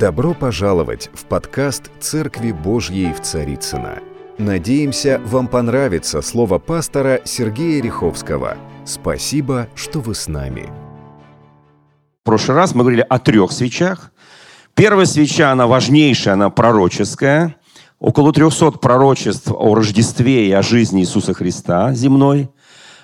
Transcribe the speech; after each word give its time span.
Добро 0.00 0.32
пожаловать 0.32 1.10
в 1.12 1.26
подкаст 1.26 1.90
«Церкви 2.00 2.52
Божьей 2.52 3.12
в 3.12 3.20
Царицына. 3.20 3.98
Надеемся, 4.38 5.20
вам 5.26 5.46
понравится 5.46 6.22
слово 6.22 6.58
пастора 6.58 7.20
Сергея 7.26 7.82
Риховского. 7.82 8.56
Спасибо, 8.86 9.68
что 9.74 10.00
вы 10.00 10.14
с 10.14 10.26
нами. 10.26 10.70
В 12.22 12.24
прошлый 12.24 12.56
раз 12.56 12.74
мы 12.74 12.80
говорили 12.80 13.04
о 13.06 13.18
трех 13.18 13.52
свечах. 13.52 14.10
Первая 14.74 15.04
свеча, 15.04 15.52
она 15.52 15.66
важнейшая, 15.66 16.32
она 16.32 16.48
пророческая. 16.48 17.56
Около 17.98 18.32
300 18.32 18.78
пророчеств 18.78 19.52
о 19.52 19.74
Рождестве 19.74 20.48
и 20.48 20.52
о 20.52 20.62
жизни 20.62 21.02
Иисуса 21.02 21.34
Христа 21.34 21.92
земной. 21.92 22.48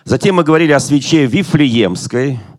Затем 0.04 0.36
мы 0.36 0.44
говорили 0.44 0.72
о 0.72 0.80
свече 0.80 1.26
Вифлеемской– 1.26 2.40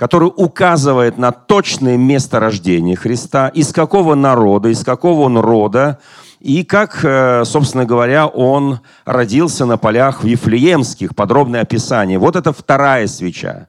который 0.00 0.32
указывает 0.34 1.18
на 1.18 1.30
точное 1.30 1.98
место 1.98 2.40
рождения 2.40 2.96
Христа, 2.96 3.48
из 3.48 3.70
какого 3.70 4.14
народа, 4.14 4.70
из 4.70 4.82
какого 4.82 5.24
он 5.26 5.36
рода, 5.36 5.98
и 6.40 6.64
как, 6.64 7.00
э, 7.04 7.44
собственно 7.44 7.84
говоря, 7.84 8.26
он 8.26 8.80
родился 9.04 9.66
на 9.66 9.76
полях 9.76 10.24
Вифлеемских, 10.24 11.14
подробное 11.14 11.60
описание. 11.60 12.18
Вот 12.18 12.34
это 12.34 12.54
вторая 12.54 13.06
свеча. 13.08 13.66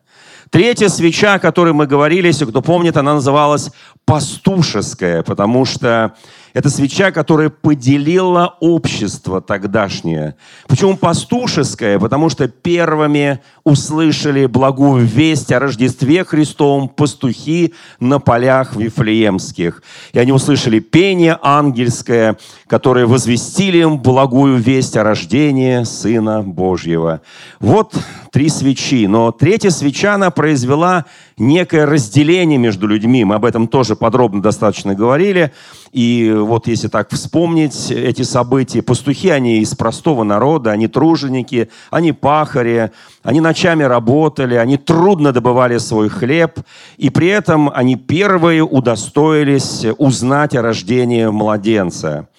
Третья 0.49 0.87
свеча, 0.87 1.33
о 1.33 1.39
которой 1.39 1.73
мы 1.73 1.85
говорили, 1.85 2.27
если 2.27 2.45
кто 2.45 2.61
помнит, 2.61 2.95
она 2.95 3.15
называлась 3.15 3.70
пастушеская, 4.05 5.23
потому 5.23 5.65
что 5.65 6.13
это 6.53 6.69
свеча, 6.69 7.11
которая 7.11 7.49
поделила 7.49 8.57
общество 8.59 9.41
тогдашнее. 9.41 10.35
Почему 10.67 10.97
пастушеская? 10.97 11.99
Потому 11.99 12.29
что 12.29 12.47
первыми 12.47 13.39
услышали 13.63 14.45
благую 14.45 15.05
весть 15.05 15.51
о 15.51 15.59
Рождестве 15.59 16.23
Христовом 16.23 16.89
пастухи 16.89 17.73
на 17.99 18.19
полях 18.19 18.75
Вифлеемских. 18.75 19.83
И 20.13 20.19
они 20.19 20.31
услышали 20.31 20.79
пение 20.79 21.37
ангельское, 21.41 22.37
которое 22.67 23.05
возвестили 23.05 23.79
им 23.79 23.99
благую 23.99 24.57
весть 24.57 24.98
о 24.98 25.04
рождении 25.04 25.83
Сына 25.83 26.41
Божьего. 26.41 27.21
Вот 27.59 27.95
три 28.31 28.49
свечи. 28.49 29.07
Но 29.07 29.31
третья 29.31 29.70
свеча, 29.70 30.15
она 30.15 30.31
произвела 30.31 31.05
некое 31.37 31.85
разделение 31.85 32.57
между 32.57 32.87
людьми. 32.87 33.23
Мы 33.23 33.35
об 33.35 33.45
этом 33.45 33.67
тоже 33.67 33.95
подробно 33.95 34.41
достаточно 34.41 34.95
говорили. 34.95 35.51
И 35.91 36.31
вот 36.34 36.67
если 36.67 36.87
так 36.87 37.11
вспомнить 37.11 37.91
эти 37.91 38.21
события, 38.21 38.81
пастухи, 38.81 39.29
они 39.29 39.59
из 39.59 39.75
простого 39.75 40.23
народа, 40.23 40.71
они 40.71 40.87
труженики, 40.87 41.70
они 41.89 42.13
пахари, 42.13 42.91
они 43.23 43.41
ночами 43.41 43.83
работали, 43.83 44.55
они 44.55 44.77
трудно 44.77 45.33
добывали 45.33 45.77
свой 45.79 46.07
хлеб, 46.07 46.59
и 46.95 47.09
при 47.09 47.27
этом 47.27 47.70
они 47.73 47.98
первые 47.98 48.63
удостоились 48.63 49.85
узнать 49.98 50.55
о 50.55 50.61
рождении 50.61 51.25
младенца. 51.25 52.29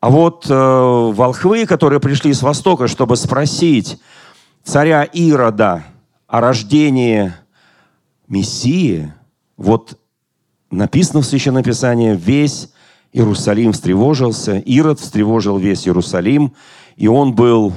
А 0.00 0.10
вот 0.10 0.44
э, 0.50 0.54
волхвы, 0.54 1.64
которые 1.64 2.00
пришли 2.00 2.34
с 2.34 2.42
Востока, 2.42 2.86
чтобы 2.86 3.16
спросить 3.16 3.98
царя 4.62 5.04
Ирода 5.04 5.84
о 6.26 6.42
рождении 6.42 7.32
Мессии, 8.28 9.10
вот 9.56 9.98
написано 10.70 11.22
в 11.22 11.24
Священном 11.24 11.62
Писании, 11.62 12.14
весь 12.14 12.73
Иерусалим 13.14 13.72
встревожился, 13.72 14.58
Ирод 14.58 14.98
встревожил 14.98 15.56
весь 15.56 15.86
Иерусалим, 15.86 16.52
и 16.96 17.06
он 17.06 17.32
был 17.32 17.72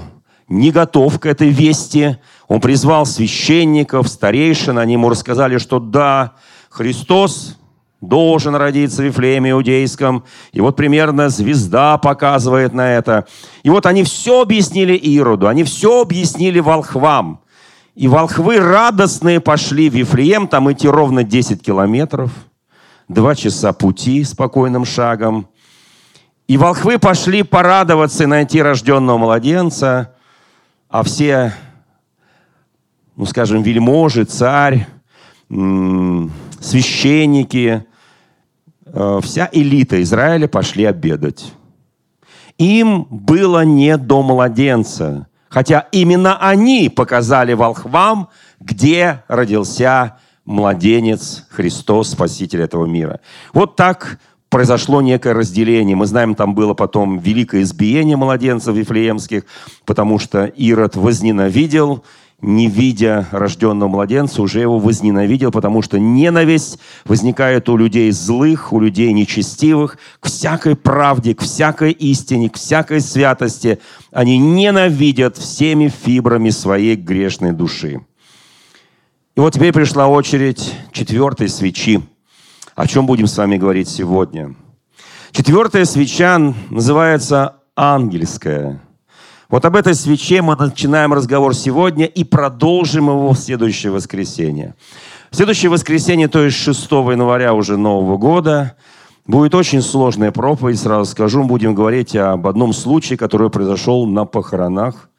не 0.47 0.71
готов 0.71 1.19
к 1.19 1.27
этой 1.27 1.49
вести. 1.49 2.17
Он 2.47 2.59
призвал 2.59 3.05
священников, 3.05 4.08
старейшин, 4.08 4.80
они 4.80 4.93
ему 4.93 5.09
рассказали, 5.09 5.59
что 5.59 5.80
да, 5.80 6.33
Христос 6.71 7.55
должен 8.02 8.55
родиться 8.55 9.03
в 9.03 9.05
Вифлееме 9.05 9.52
Иудейском. 9.52 10.23
И 10.53 10.59
вот 10.59 10.75
примерно 10.75 11.30
звезда 11.30 11.99
показывает 11.99 12.73
на 12.73 12.93
это. 12.93 13.27
И 13.61 13.69
вот 13.69 13.85
они 13.85 14.03
все 14.03 14.41
объяснили 14.41 14.97
Ироду, 14.97 15.47
они 15.47 15.63
все 15.63 16.02
объяснили 16.02 16.59
волхвам. 16.59 17.42
И 17.93 18.08
волхвы 18.08 18.59
радостные 18.59 19.39
пошли 19.39 19.87
в 19.87 19.93
Вифлеем, 19.93 20.47
там 20.47 20.71
идти 20.71 20.87
ровно 20.87 21.23
10 21.23 21.61
километров, 21.61 22.31
два 23.08 23.36
часа 23.36 23.73
пути 23.73 24.23
спокойным 24.23 24.86
шагом. 24.86 25.48
И 26.48 26.58
волхвы 26.58 27.00
пошли 27.00 27.44
порадоваться 27.44 28.23
и 28.23 28.28
найти 28.28 28.62
рожденного 28.62 29.18
младенца, 29.18 30.16
а 30.90 31.04
все, 31.04 31.54
ну 33.16 33.26
скажем, 33.26 33.64
вельможи, 33.64 34.23
царь, 34.23 34.88
священники, 35.50 37.86
э, 38.86 39.20
вся 39.22 39.50
элита 39.52 40.02
Израиля 40.02 40.48
пошли 40.48 40.86
обедать. 40.86 41.52
Им 42.58 43.06
было 43.10 43.66
не 43.66 43.98
до 43.98 44.22
младенца– 44.22 45.28
Хотя 45.50 45.88
именно 45.92 46.38
они 46.38 46.89
показали 46.89 47.54
волхвам, 47.54 48.30
где 48.60 49.24
родился 49.28 50.18
младенец 50.47 51.45
Христос, 51.49 52.11
Спаситель 52.11 52.61
этого 52.61 52.85
мира. 52.85 53.19
Вот 53.53 53.75
так 53.75 54.17
произошло 54.49 55.02
некое 55.02 55.33
разделение. 55.33 55.95
Мы 55.95 56.08
знаем, 56.08 56.33
там 56.33 56.55
было 56.55 56.73
потом 56.73 57.19
великое 57.19 57.61
избиение 57.61 58.17
младенцев 58.17 58.73
вифлеемских, 58.73 59.43
потому 59.85 60.17
что 60.17 60.45
Ирод 60.45 60.95
возненавидел 60.95 62.03
не 62.39 62.67
видя 62.67 63.27
рожденного 63.31 63.89
младенца, 63.89 64.43
уже 64.43 64.59
его 64.59 64.77
возненавидел, 64.77 65.52
потому 65.52 65.81
что 65.81 65.97
ненависть 65.97 66.77
возникает 67.05 67.67
у 67.67 67.77
людей 67.77 68.11
злых, 68.11 68.71
у 68.73 68.79
людей 68.79 69.11
нечестивых, 69.11 69.97
к 70.19 70.27
всякой 70.27 70.75
правде, 70.75 71.33
к 71.33 71.41
всякой 71.41 71.93
истине, 71.93 72.52
к 72.52 72.58
всякой 72.58 73.02
святости. 73.02 73.79
Они 74.11 74.37
ненавидят 74.37 75.35
всеми 75.35 75.87
фибрами 75.87 76.52
своей 76.52 76.95
грешной 76.95 77.53
души. 77.53 78.02
И 79.37 79.39
вот 79.39 79.53
теперь 79.53 79.71
пришла 79.71 80.08
очередь 80.08 80.73
четвертой 80.92 81.48
свечи. 81.48 82.02
О 82.75 82.87
чем 82.87 83.05
будем 83.05 83.27
с 83.27 83.37
вами 83.37 83.58
говорить 83.58 83.87
сегодня? 83.87 84.55
Четвертая 85.31 85.86
свеча 85.86 86.39
называется 86.71 87.58
ангельская– 87.76 88.81
вот 89.49 89.64
об 89.64 89.77
этой 89.77 89.95
свече 89.95 90.42
мы 90.42 90.58
начинаем 90.58 91.14
разговор 91.14 91.55
сегодня 91.55 92.05
и 92.05 92.26
продолжим 92.26 93.05
его 93.05 93.31
в 93.31 93.37
следующее 93.37 93.93
воскресенье. 93.93 94.76
В 95.31 95.37
следующее 95.37 95.70
воскресенье, 95.70 96.27
то 96.27 96.43
есть 96.43 96.58
6 96.58 96.92
января 96.92 97.53
уже 97.53 97.77
Нового 97.77 98.17
года, 98.17 98.76
будет 99.26 99.55
очень 99.55 99.81
сложная 99.81 100.33
проповедь, 100.33 100.80
сразу 100.80 101.09
скажу. 101.09 101.43
Мы 101.43 101.47
будем 101.47 101.76
говорить 101.76 102.14
об 102.14 102.45
одном 102.45 102.73
случае, 102.73 103.17
который 103.17 103.49
произошел 103.49 104.05
на 104.05 104.26
похоронах. 104.26 105.09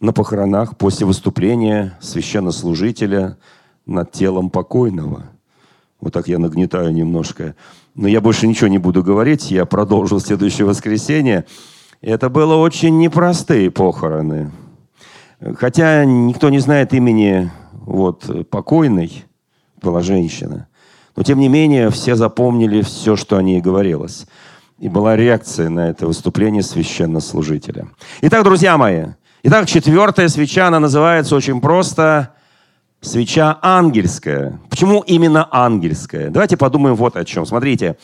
На 0.00 0.12
похоронах 0.12 0.76
после 0.76 1.06
выступления 1.06 1.96
священнослужителя 2.00 3.38
над 3.86 4.12
телом 4.12 4.50
покойного. 4.50 5.30
Вот 6.00 6.12
так 6.12 6.28
я 6.28 6.38
нагнетаю 6.38 6.92
немножко. 6.92 7.54
Но 7.94 8.06
я 8.06 8.20
больше 8.20 8.46
ничего 8.46 8.68
не 8.68 8.78
буду 8.78 9.02
говорить. 9.02 9.50
Я 9.50 9.64
продолжу 9.64 10.20
следующее 10.20 10.66
воскресенье. 10.66 11.46
Это 12.02 12.28
было 12.28 12.56
очень 12.56 12.98
непростые 12.98 13.70
похороны. 13.70 14.50
Хотя 15.56 16.04
никто 16.04 16.50
не 16.50 16.58
знает 16.58 16.92
имени 16.92 17.50
вот, 17.72 18.50
покойной, 18.50 19.24
была 19.80 20.02
женщина. 20.02 20.68
Но 21.14 21.22
тем 21.22 21.38
не 21.38 21.48
менее 21.48 21.88
все 21.88 22.16
запомнили 22.16 22.82
все, 22.82 23.16
что 23.16 23.38
о 23.38 23.42
ней 23.42 23.62
говорилось. 23.62 24.26
И 24.78 24.90
была 24.90 25.16
реакция 25.16 25.70
на 25.70 25.88
это 25.88 26.06
выступление 26.06 26.62
священнослужителя. 26.62 27.88
Итак, 28.20 28.44
друзья 28.44 28.76
мои, 28.76 29.06
итак, 29.46 29.68
четвертая 29.68 30.28
свеча, 30.28 30.66
она 30.66 30.80
называется 30.80 31.36
очень 31.36 31.60
просто 31.60 32.30
свеча 33.00 33.56
ангельская. 33.62 34.58
Почему 34.68 35.02
именно 35.06 35.46
ангельская? 35.52 36.30
Давайте 36.30 36.56
подумаем 36.56 36.96
вот 36.96 37.16
о 37.16 37.24
чем. 37.24 37.46
Смотрите, 37.46 37.96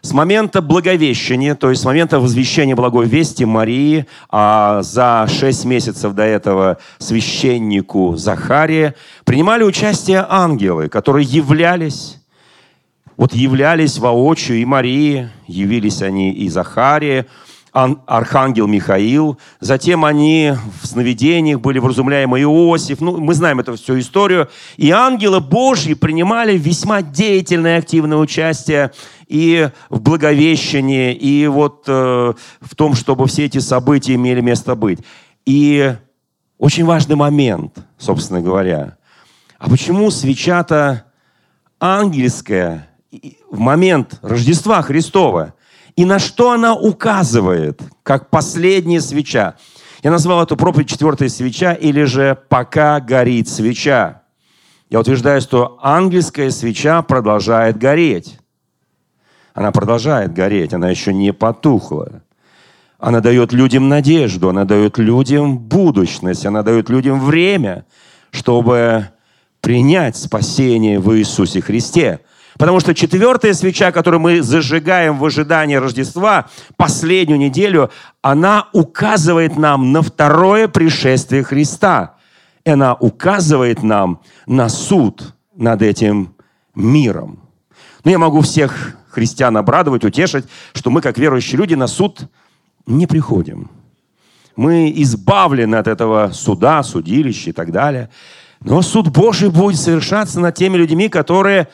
с 0.00 0.12
момента 0.12 0.60
Благовещения, 0.60 1.54
то 1.54 1.70
есть 1.70 1.82
с 1.82 1.84
момента 1.84 2.18
возвещения 2.18 2.74
благой 2.74 3.06
вести 3.06 3.44
Марии, 3.44 4.06
а 4.30 4.82
за 4.82 5.28
шесть 5.28 5.64
месяцев 5.64 6.12
до 6.14 6.24
этого 6.24 6.78
священнику 6.98 8.16
Захария, 8.16 8.96
принимали 9.24 9.62
участие 9.62 10.26
ангелы, 10.28 10.88
которые 10.88 11.24
являлись 11.24 12.16
вот 13.16 13.34
являлись 13.34 13.98
воочию 13.98 14.62
и 14.62 14.64
Марии, 14.64 15.28
явились 15.46 16.00
они 16.00 16.32
и 16.32 16.48
Захария, 16.48 17.26
архангел 17.72 18.66
Михаил, 18.66 19.38
затем 19.60 20.04
они 20.04 20.54
в 20.82 20.86
сновидениях 20.86 21.60
были 21.60 21.78
вразумляемы 21.78 22.40
Иосиф, 22.42 23.00
ну, 23.00 23.18
мы 23.18 23.34
знаем 23.34 23.60
эту 23.60 23.76
всю 23.76 23.98
историю, 23.98 24.48
и 24.76 24.90
ангелы 24.90 25.40
Божьи 25.40 25.94
принимали 25.94 26.58
весьма 26.58 27.02
деятельное 27.02 27.78
активное 27.78 28.18
участие 28.18 28.92
и 29.28 29.70
в 29.88 30.00
Благовещении, 30.00 31.14
и 31.14 31.46
вот 31.46 31.84
э, 31.86 32.32
в 32.60 32.74
том, 32.74 32.94
чтобы 32.94 33.26
все 33.26 33.44
эти 33.44 33.58
события 33.58 34.14
имели 34.14 34.40
место 34.40 34.74
быть. 34.74 34.98
И 35.46 35.94
очень 36.58 36.84
важный 36.84 37.16
момент, 37.16 37.78
собственно 37.98 38.40
говоря. 38.40 38.96
А 39.58 39.68
почему 39.68 40.10
свеча-то 40.10 41.04
ангельская 41.80 42.88
в 43.50 43.58
момент 43.58 44.18
Рождества 44.22 44.82
Христова. 44.82 45.54
И 45.96 46.04
на 46.04 46.18
что 46.18 46.52
она 46.52 46.74
указывает, 46.74 47.82
как 48.02 48.30
последняя 48.30 49.00
свеча. 49.00 49.56
Я 50.02 50.10
назвал 50.10 50.42
эту 50.42 50.56
проповедь 50.56 50.88
«Четвертая 50.88 51.28
свеча» 51.28 51.72
или 51.74 52.04
же 52.04 52.38
«Пока 52.48 53.00
горит 53.00 53.48
свеча». 53.48 54.22
Я 54.88 55.00
утверждаю, 55.00 55.40
что 55.40 55.78
ангельская 55.82 56.50
свеча 56.50 57.02
продолжает 57.02 57.78
гореть. 57.78 58.38
Она 59.54 59.72
продолжает 59.72 60.32
гореть, 60.32 60.74
она 60.74 60.90
еще 60.90 61.12
не 61.12 61.32
потухла. 61.32 62.22
Она 62.98 63.20
дает 63.20 63.52
людям 63.52 63.88
надежду, 63.88 64.50
она 64.50 64.64
дает 64.64 64.98
людям 64.98 65.58
будущность, 65.58 66.44
она 66.44 66.62
дает 66.62 66.90
людям 66.90 67.20
время, 67.20 67.86
чтобы 68.30 69.08
принять 69.60 70.16
спасение 70.16 70.98
в 70.98 71.16
Иисусе 71.16 71.60
Христе. 71.60 72.20
Потому 72.60 72.78
что 72.78 72.94
четвертая 72.94 73.54
свеча, 73.54 73.90
которую 73.90 74.20
мы 74.20 74.42
зажигаем 74.42 75.16
в 75.16 75.24
ожидании 75.24 75.76
Рождества, 75.76 76.50
последнюю 76.76 77.38
неделю, 77.38 77.90
она 78.20 78.68
указывает 78.74 79.56
нам 79.56 79.92
на 79.92 80.02
второе 80.02 80.68
пришествие 80.68 81.42
Христа. 81.42 82.16
И 82.66 82.68
она 82.68 82.92
указывает 82.92 83.82
нам 83.82 84.20
на 84.46 84.68
суд 84.68 85.34
над 85.56 85.80
этим 85.80 86.34
миром. 86.74 87.40
Но 88.04 88.10
я 88.10 88.18
могу 88.18 88.42
всех 88.42 88.94
христиан 89.08 89.56
обрадовать, 89.56 90.04
утешить, 90.04 90.44
что 90.74 90.90
мы, 90.90 91.00
как 91.00 91.16
верующие 91.16 91.56
люди, 91.56 91.72
на 91.72 91.86
суд 91.86 92.28
не 92.86 93.06
приходим. 93.06 93.70
Мы 94.54 94.92
избавлены 94.96 95.76
от 95.76 95.86
этого 95.86 96.32
суда, 96.34 96.82
судилища 96.82 97.48
и 97.48 97.52
так 97.54 97.72
далее. 97.72 98.10
Но 98.62 98.82
суд 98.82 99.08
Божий 99.08 99.48
будет 99.48 99.80
совершаться 99.80 100.40
над 100.40 100.54
теми 100.56 100.76
людьми, 100.76 101.08
которые. 101.08 101.68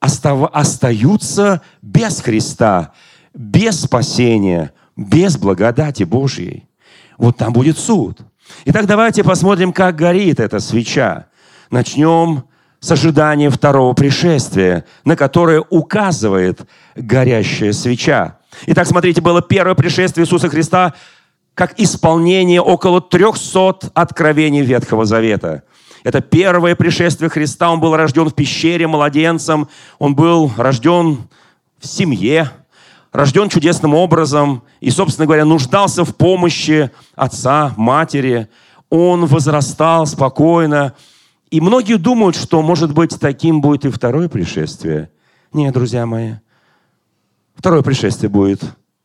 Остаются 0.00 1.60
без 1.82 2.20
Христа, 2.20 2.92
без 3.34 3.82
спасения, 3.82 4.72
без 4.96 5.36
благодати 5.36 6.04
Божьей. 6.04 6.68
Вот 7.18 7.36
там 7.36 7.52
будет 7.52 7.78
суд. 7.78 8.18
Итак, 8.64 8.86
давайте 8.86 9.22
посмотрим, 9.22 9.72
как 9.72 9.96
горит 9.96 10.40
эта 10.40 10.58
свеча. 10.58 11.26
Начнем 11.70 12.44
с 12.80 12.90
ожидания 12.90 13.50
второго 13.50 13.92
пришествия, 13.92 14.84
на 15.04 15.16
которое 15.16 15.62
указывает 15.68 16.62
горящая 16.96 17.72
свеча. 17.72 18.38
Итак, 18.66 18.86
смотрите, 18.86 19.20
было 19.20 19.42
первое 19.42 19.74
пришествие 19.74 20.24
Иисуса 20.24 20.48
Христа 20.48 20.94
как 21.54 21.78
исполнение 21.78 22.60
около 22.60 23.02
300 23.02 23.90
откровений 23.92 24.62
Ветхого 24.62 25.04
Завета. 25.04 25.62
Это 26.02 26.20
первое 26.20 26.74
пришествие 26.74 27.28
Христа. 27.28 27.70
Он 27.70 27.80
был 27.80 27.96
рожден 27.96 28.28
в 28.28 28.34
пещере 28.34 28.86
младенцем. 28.86 29.68
Он 29.98 30.14
был 30.14 30.50
рожден 30.56 31.28
в 31.78 31.86
семье, 31.86 32.50
рожден 33.12 33.48
чудесным 33.48 33.94
образом 33.94 34.62
и, 34.80 34.90
собственно 34.90 35.26
говоря, 35.26 35.44
нуждался 35.44 36.04
в 36.04 36.14
помощи 36.16 36.90
отца, 37.14 37.74
матери. 37.76 38.48
Он 38.88 39.26
возрастал 39.26 40.06
спокойно. 40.06 40.94
И 41.50 41.60
многие 41.60 41.96
думают, 41.96 42.36
что, 42.36 42.62
может 42.62 42.94
быть, 42.94 43.18
таким 43.18 43.60
будет 43.60 43.84
и 43.84 43.90
второе 43.90 44.28
пришествие. 44.28 45.10
Нет, 45.52 45.74
друзья 45.74 46.06
мои. 46.06 46.34
Второе 47.56 47.82
пришествие 47.82 48.30
будет 48.30 48.62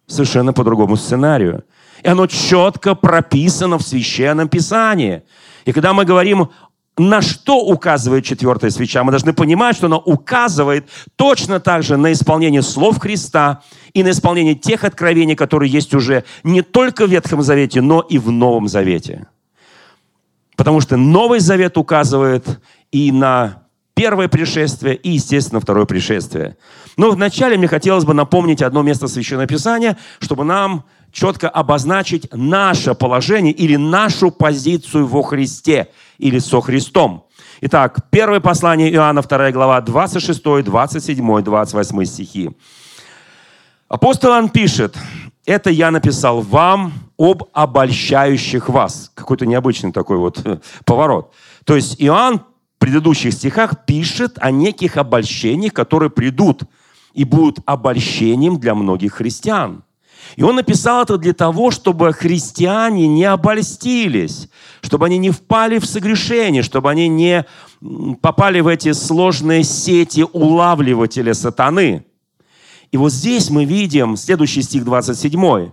совершенно 0.08 0.54
по 0.54 0.64
другому 0.64 0.96
сценарию. 0.96 1.64
И 2.04 2.08
оно 2.08 2.28
четко 2.28 2.94
прописано 2.94 3.80
в 3.80 3.82
Священном 3.82 4.48
Писании. 4.48 5.24
И 5.66 5.72
когда 5.72 5.94
мы 5.94 6.06
говорим 6.06 6.50
на 6.98 7.22
что 7.22 7.60
указывает 7.60 8.24
четвертая 8.24 8.72
свеча? 8.72 9.04
Мы 9.04 9.12
должны 9.12 9.34
понимать, 9.34 9.76
что 9.76 9.88
она 9.88 9.98
указывает 9.98 10.88
точно 11.16 11.60
так 11.60 11.84
же 11.84 11.98
на 11.98 12.14
исполнение 12.14 12.62
слов 12.62 13.00
Христа 13.00 13.62
и 13.94 14.04
на 14.04 14.12
исполнение 14.12 14.56
тех 14.56 14.84
откровений, 14.84 15.36
которые 15.36 15.70
есть 15.70 15.94
уже 15.94 16.24
не 16.44 16.62
только 16.62 17.06
в 17.06 17.10
Ветхом 17.10 17.42
Завете, 17.42 17.82
но 17.82 18.00
и 18.02 18.18
в 18.18 18.32
Новом 18.32 18.68
Завете. 18.68 19.28
Потому 20.56 20.80
что 20.80 20.96
Новый 20.96 21.40
Завет 21.40 21.78
указывает 21.78 22.62
и 22.92 23.12
на 23.12 23.66
первое 23.94 24.28
пришествие, 24.28 24.96
и, 24.96 25.12
естественно, 25.12 25.60
второе 25.60 25.86
пришествие. 25.86 26.58
Но 26.98 27.12
вначале 27.12 27.58
мне 27.58 27.68
хотелось 27.68 28.06
бы 28.06 28.14
напомнить 28.14 28.62
одно 28.62 28.84
место 28.84 29.08
Священного 29.08 29.48
Писания, 29.48 29.98
чтобы 30.20 30.46
нам 30.46 30.86
четко 31.16 31.50
обозначить 31.50 32.28
наше 32.34 32.94
положение 32.94 33.54
или 33.54 33.78
нашу 33.78 34.32
позицию 34.32 35.08
во 35.08 35.24
Христе 35.24 35.88
или 36.18 36.40
со 36.40 36.60
Христом. 36.60 37.26
Итак, 37.62 38.10
первое 38.12 38.42
послание 38.42 38.92
Иоанна, 38.92 39.22
2 39.22 39.52
глава, 39.52 39.80
26, 39.80 40.64
27, 40.64 41.42
28 41.42 42.06
стихи. 42.06 42.50
Апостол 43.88 44.32
Иоанн 44.32 44.50
пишет, 44.50 44.98
это 45.46 45.70
я 45.70 45.90
написал 45.90 46.42
вам 46.42 46.92
об 47.18 47.44
обольщающих 47.54 48.68
вас. 48.68 49.10
Какой-то 49.16 49.46
необычный 49.46 49.94
такой 49.94 50.18
вот 50.18 50.44
поворот. 50.84 51.34
То 51.64 51.78
есть 51.78 51.96
Иоанн 51.98 52.40
в 52.40 52.80
предыдущих 52.80 53.34
стихах 53.34 53.86
пишет 53.86 54.38
о 54.42 54.52
неких 54.52 54.98
обольщениях, 54.98 55.72
которые 55.72 56.10
придут 56.10 56.64
и 57.14 57.24
будут 57.24 57.60
обольщением 57.66 58.60
для 58.60 58.76
многих 58.76 59.14
христиан. 59.14 59.85
И 60.36 60.44
он 60.44 60.56
написал 60.56 61.04
это 61.04 61.18
для 61.18 61.34
того, 61.34 61.72
чтобы 61.72 62.12
христиане 62.14 63.08
не 63.08 63.24
обольстились, 63.24 64.50
чтобы 64.82 65.06
они 65.06 65.18
не 65.18 65.32
впали 65.32 65.80
в 65.80 65.86
согрешение, 65.86 66.62
чтобы 66.62 66.90
они 66.90 67.08
не 67.08 67.46
попали 68.22 68.60
в 68.60 68.68
эти 68.68 68.92
сложные 68.92 69.64
сети 69.64 70.26
улавливателя 70.34 71.34
сатаны. 71.34 72.06
И 72.92 72.98
вот 72.98 73.12
здесь 73.12 73.50
мы 73.50 73.66
видим 73.66 74.18
следующий 74.18 74.62
стих 74.62 74.84
27. 74.84 75.72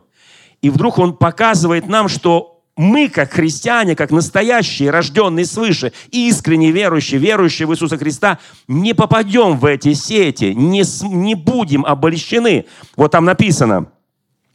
И 0.61 0.71
вдруг 0.71 0.99
он 0.99 1.17
показывает 1.17 1.89
нам, 1.89 2.09
что 2.09 2.61
мы, 2.77 3.09
как 3.09 3.33
христиане, 3.33 3.95
как 3.97 4.11
настоящие, 4.11 4.91
рожденные 4.91 5.45
свыше, 5.45 5.93
искренне 6.11 6.71
верующие, 6.71 7.21
верующие 7.21 7.67
в 7.67 7.73
Иисуса 7.73 7.99
Христа, 7.99 8.39
не 8.67 8.95
попадем 8.95 9.59
в 9.59 9.67
эти 9.67 9.93
сети, 9.93 10.55
не, 10.55 10.83
не 11.15 11.35
будем 11.35 11.85
обольщены. 11.85 12.67
Вот 12.97 13.11
там 13.11 13.25
написано– 13.25 13.89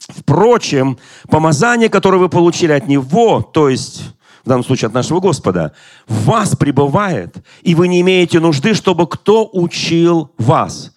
Впрочем, 0.07 0.97
помазание, 1.29 1.89
которое 1.89 2.17
вы 2.17 2.29
получили 2.29 2.71
от 2.71 2.87
Него, 2.87 3.41
то 3.41 3.69
есть 3.69 4.03
в 4.45 4.49
данном 4.49 4.63
случае 4.63 4.87
от 4.87 4.93
нашего 4.93 5.19
Господа, 5.19 5.73
в 6.07 6.25
вас 6.25 6.55
пребывает, 6.55 7.35
и 7.61 7.75
вы 7.75 7.89
не 7.89 7.99
имеете 8.01 8.39
нужды, 8.39 8.73
чтобы 8.73 9.07
кто 9.07 9.49
учил 9.51 10.31
вас. 10.37 10.93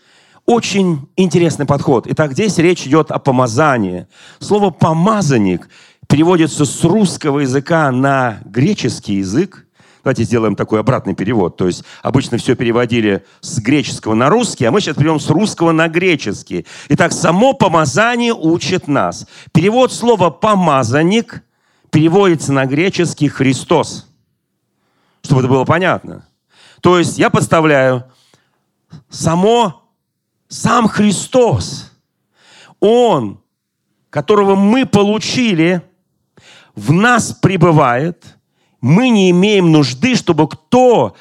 Очень 0.47 1.09
интересный 1.17 1.67
подход. 1.67 2.07
Итак, 2.09 2.33
здесь 2.33 2.59
речь 2.59 2.87
идет 2.87 3.11
о 3.11 3.19
помазании. 3.19 4.07
Слово 4.39 4.71
«помазанник» 4.71 5.69
переводится 6.09 6.65
с 6.65 6.85
русского 6.85 7.41
языка 7.41 7.91
на 7.91 8.41
греческий 8.45 9.15
язык– 9.15 9.67
Давайте 10.03 10.25
сделаем 10.25 10.57
такой 10.57 10.81
обратный 10.81 11.15
перевод. 11.15 11.57
То 11.57 11.67
есть 11.67 11.85
обычно 12.03 12.39
все 12.39 12.57
переводили 12.57 13.25
с 13.41 13.59
греческого 13.59 14.15
на 14.15 14.31
русский, 14.31 14.65
а 14.65 14.71
мы 14.71 14.81
сейчас 14.81 14.97
переведем 14.97 15.21
с 15.21 15.29
русского 15.29 15.73
на 15.73 15.89
греческий. 15.89 16.67
Итак, 16.89 17.13
само 17.13 17.53
помазание 17.53 18.33
учит 18.33 18.89
нас. 18.89 19.27
Перевод 19.53 19.93
слова 19.93 20.31
«помазанник» 20.31 21.43
переводится 21.91 22.53
на 22.53 22.67
греческий 22.67 23.29
«Христос». 23.29 24.09
Чтобы 25.23 25.43
это 25.43 25.51
было 25.51 25.65
понятно. 25.65 26.27
То 26.81 26.99
есть 26.99 27.19
я 27.19 27.29
подставляю 27.29 28.05
само, 29.11 29.83
сам 30.49 30.89
Христос, 30.89 31.93
Он, 32.81 33.39
которого 34.09 34.55
мы 34.55 34.87
получили, 34.87 35.83
в 36.75 36.93
нас 36.93 37.33
пребывает– 37.33 38.37
мы 38.81 39.09
не 39.11 39.31
имеем 39.31 39.73
нужды, 39.73 40.15
чтобы 40.15 40.49
кто 40.49 41.15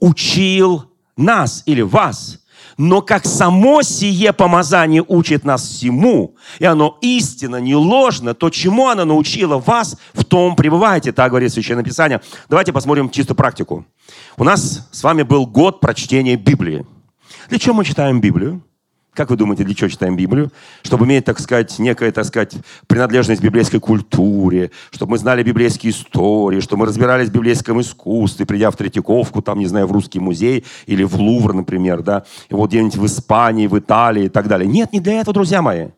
учил 0.00 0.84
нас 1.16 1.62
или 1.66 1.82
вас. 1.82 2.40
Но 2.78 3.00
как 3.00 3.24
само 3.24 3.80
сие 3.82 4.34
помазание 4.34 5.02
учит 5.06 5.44
нас 5.44 5.66
всему, 5.66 6.36
и 6.58 6.66
оно 6.66 6.98
истинно, 7.00 7.56
не 7.56 7.74
ложно, 7.74 8.34
то 8.34 8.50
чему 8.50 8.88
оно 8.88 9.06
научило 9.06 9.58
вас, 9.58 9.96
в 10.12 10.24
том 10.24 10.54
пребывайте, 10.56 11.12
так 11.12 11.30
говорит 11.30 11.52
Священное 11.52 11.84
Писание. 11.84 12.20
Давайте 12.50 12.74
посмотрим 12.74 13.08
чистую 13.08 13.36
практику. 13.36 13.86
У 14.36 14.44
нас 14.44 14.88
с 14.92 15.02
вами 15.02 15.22
был 15.22 15.46
год 15.46 15.80
прочтения 15.80 16.36
Библии. 16.36 16.84
Для 17.48 17.58
чего 17.58 17.74
мы 17.74 17.84
читаем 17.84 18.20
Библию? 18.20 18.62
Как 19.16 19.30
вы 19.30 19.36
думаете, 19.36 19.64
для 19.64 19.74
чего 19.74 19.88
читаем 19.88 20.14
Библию? 20.14 20.52
Чтобы 20.82 21.06
иметь, 21.06 21.24
так 21.24 21.40
сказать, 21.40 21.78
некая, 21.78 22.12
так 22.12 22.26
сказать, 22.26 22.54
принадлежность 22.86 23.40
к 23.40 23.44
библейской 23.44 23.80
культуре, 23.80 24.70
чтобы 24.90 25.12
мы 25.12 25.18
знали 25.18 25.42
библейские 25.42 25.92
истории, 25.92 26.60
чтобы 26.60 26.80
мы 26.80 26.86
разбирались 26.86 27.30
в 27.30 27.32
библейском 27.32 27.80
искусстве, 27.80 28.44
придя 28.44 28.70
в 28.70 28.76
Третьяковку, 28.76 29.40
там, 29.40 29.58
не 29.58 29.66
знаю, 29.66 29.86
в 29.86 29.92
Русский 29.92 30.20
музей 30.20 30.66
или 30.84 31.02
в 31.02 31.16
Лувр, 31.16 31.54
например, 31.54 32.02
да, 32.02 32.24
и 32.50 32.54
вот 32.54 32.68
где-нибудь 32.68 32.96
в 32.96 33.06
Испании, 33.06 33.66
в 33.66 33.78
Италии 33.78 34.26
и 34.26 34.28
так 34.28 34.48
далее. 34.48 34.68
Нет, 34.68 34.92
не 34.92 35.00
для 35.00 35.20
этого, 35.20 35.32
друзья 35.32 35.62
мои. 35.62 35.88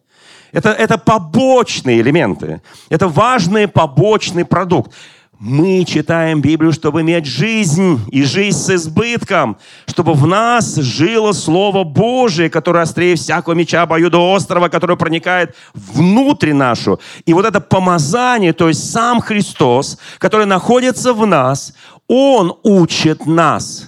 Это, 0.52 0.70
это 0.70 0.96
побочные 0.96 2.00
элементы. 2.00 2.62
Это 2.88 3.08
важный 3.08 3.66
побочный 3.66 4.44
продукт. 4.44 4.92
Мы 5.40 5.84
читаем 5.84 6.40
Библию, 6.40 6.72
чтобы 6.72 7.02
иметь 7.02 7.24
жизнь 7.24 8.00
и 8.10 8.24
жизнь 8.24 8.58
с 8.58 8.70
избытком, 8.70 9.56
чтобы 9.86 10.14
в 10.14 10.26
нас 10.26 10.74
жило 10.74 11.30
Слово 11.30 11.84
Божие, 11.84 12.50
которое 12.50 12.82
острее 12.82 13.14
всякого 13.14 13.54
меча 13.54 13.82
обоюдоострого, 13.82 14.68
которое 14.68 14.96
проникает 14.96 15.54
внутрь 15.74 16.52
нашу. 16.52 16.98
И 17.24 17.32
вот 17.34 17.46
это 17.46 17.60
помазание, 17.60 18.52
то 18.52 18.66
есть 18.66 18.90
сам 18.90 19.20
Христос, 19.20 19.98
который 20.18 20.46
находится 20.46 21.12
в 21.12 21.24
нас, 21.24 21.72
Он 22.08 22.58
учит 22.64 23.24
нас 23.24 23.87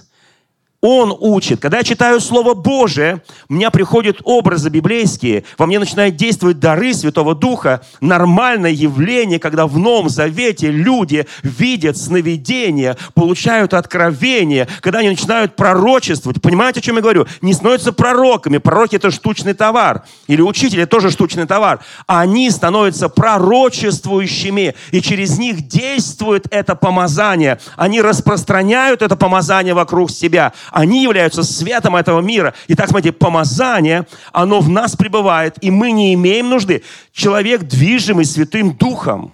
он 0.81 1.15
учит. 1.19 1.61
Когда 1.61 1.77
я 1.77 1.83
читаю 1.83 2.19
Слово 2.19 2.55
Божие, 2.55 3.21
у 3.47 3.53
меня 3.53 3.69
приходят 3.69 4.17
образы 4.23 4.69
библейские, 4.69 5.43
во 5.57 5.67
мне 5.67 5.77
начинают 5.77 6.15
действовать 6.15 6.59
дары 6.59 6.93
Святого 6.93 7.35
Духа. 7.35 7.81
Нормальное 8.01 8.71
явление, 8.71 9.39
когда 9.39 9.67
в 9.67 9.77
Новом 9.77 10.09
Завете 10.09 10.71
люди 10.71 11.27
видят 11.43 11.97
сновидения, 11.97 12.97
получают 13.13 13.75
откровение, 13.75 14.67
когда 14.81 14.99
они 14.99 15.09
начинают 15.09 15.55
пророчествовать. 15.55 16.41
Понимаете, 16.41 16.79
о 16.79 16.83
чем 16.83 16.95
я 16.95 17.01
говорю? 17.01 17.27
Не 17.41 17.53
становятся 17.53 17.93
пророками. 17.93 18.57
Пророки– 18.57 18.95
это 18.97 19.11
штучный 19.11 19.53
товар. 19.53 20.03
Или 20.27 20.41
учители– 20.41 20.85
тоже 20.85 21.11
штучный 21.11 21.45
товар. 21.45 21.79
А 22.07 22.21
они 22.21 22.49
становятся 22.49 23.07
пророчествующими, 23.07 24.73
и 24.91 25.01
через 25.01 25.37
них 25.37 25.67
действует 25.67 26.47
это 26.49 26.75
помазание. 26.75 27.59
Они 27.75 28.01
распространяют 28.01 29.03
это 29.03 29.15
помазание 29.15 29.75
вокруг 29.75 30.09
себя 30.09 30.53
они 30.71 31.03
являются 31.03 31.43
светом 31.43 31.95
этого 31.95 32.21
мира. 32.21 32.53
И 32.67 32.75
так, 32.75 32.89
смотрите, 32.89 33.11
помазание, 33.11 34.07
оно 34.31 34.61
в 34.61 34.69
нас 34.69 34.95
пребывает, 34.95 35.57
и 35.61 35.69
мы 35.69 35.91
не 35.91 36.13
имеем 36.13 36.49
нужды. 36.49 36.83
Человек, 37.11 37.63
движимый 37.63 38.25
Святым 38.25 38.73
Духом, 38.73 39.33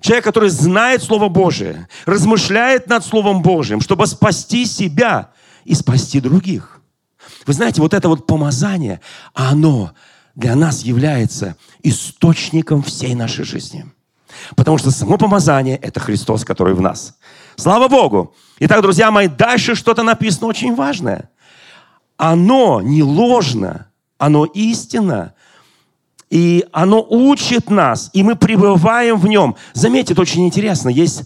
человек, 0.00 0.24
который 0.24 0.50
знает 0.50 1.02
Слово 1.02 1.28
Божие, 1.28 1.88
размышляет 2.04 2.86
над 2.86 3.04
Словом 3.04 3.42
Божьим, 3.42 3.80
чтобы 3.80 4.06
спасти 4.06 4.66
себя 4.66 5.30
и 5.64 5.74
спасти 5.74 6.20
других. 6.20 6.80
Вы 7.46 7.54
знаете, 7.54 7.80
вот 7.80 7.94
это 7.94 8.08
вот 8.08 8.26
помазание, 8.26 9.00
оно 9.32 9.92
для 10.34 10.54
нас 10.54 10.82
является 10.82 11.56
источником 11.82 12.82
всей 12.82 13.14
нашей 13.14 13.44
жизни. 13.44 13.86
Потому 14.54 14.78
что 14.78 14.90
само 14.90 15.16
помазание– 15.16 15.76
это 15.82 15.98
Христос, 15.98 16.44
который 16.44 16.74
в 16.74 16.80
нас. 16.80 17.18
Слава 17.56 17.88
Богу! 17.88 18.34
Итак, 18.60 18.82
друзья 18.82 19.10
мои, 19.10 19.28
дальше 19.28 19.74
что-то 19.74 20.02
написано 20.02 20.48
очень 20.48 20.74
важное. 20.74 21.30
Оно 22.16 22.80
не 22.80 23.02
ложно, 23.02 23.88
оно 24.18 24.44
истина. 24.44 25.34
И 26.30 26.66
оно 26.72 27.06
учит 27.08 27.70
нас, 27.70 28.10
и 28.12 28.22
мы 28.22 28.36
пребываем 28.36 29.16
в 29.16 29.26
нем. 29.26 29.56
Заметьте, 29.72 30.12
это 30.12 30.22
очень 30.22 30.46
интересно. 30.46 30.90
Есть 30.90 31.22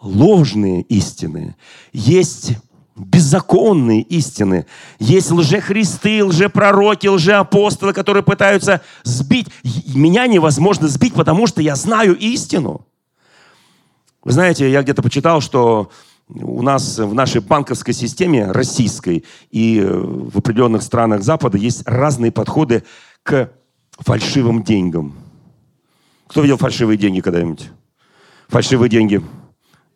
ложные 0.00 0.80
истины, 0.82 1.56
есть 1.92 2.52
беззаконные 2.96 4.02
истины. 4.02 4.66
Есть 4.98 5.30
лжехристы, 5.30 6.24
лжепророки, 6.24 7.06
лжеапостолы, 7.06 7.92
которые 7.92 8.22
пытаются 8.22 8.82
сбить. 9.04 9.48
Меня 9.94 10.26
невозможно 10.26 10.88
сбить, 10.88 11.14
потому 11.14 11.46
что 11.46 11.62
я 11.62 11.76
знаю 11.76 12.16
истину. 12.16 12.86
Вы 14.22 14.32
знаете, 14.32 14.70
я 14.70 14.82
где-то 14.82 15.02
почитал, 15.02 15.40
что 15.40 15.90
у 16.34 16.62
нас 16.62 16.98
в 16.98 17.14
нашей 17.14 17.40
банковской 17.40 17.94
системе 17.94 18.50
российской 18.50 19.24
и 19.50 19.80
э, 19.80 19.86
в 19.86 20.38
определенных 20.38 20.82
странах 20.82 21.22
Запада 21.22 21.58
есть 21.58 21.82
разные 21.86 22.30
подходы 22.30 22.84
к 23.22 23.50
фальшивым 23.98 24.62
деньгам. 24.62 25.14
Кто 26.28 26.42
видел 26.42 26.56
фальшивые 26.56 26.96
деньги 26.96 27.20
когда-нибудь? 27.20 27.70
Фальшивые 28.48 28.88
деньги. 28.88 29.22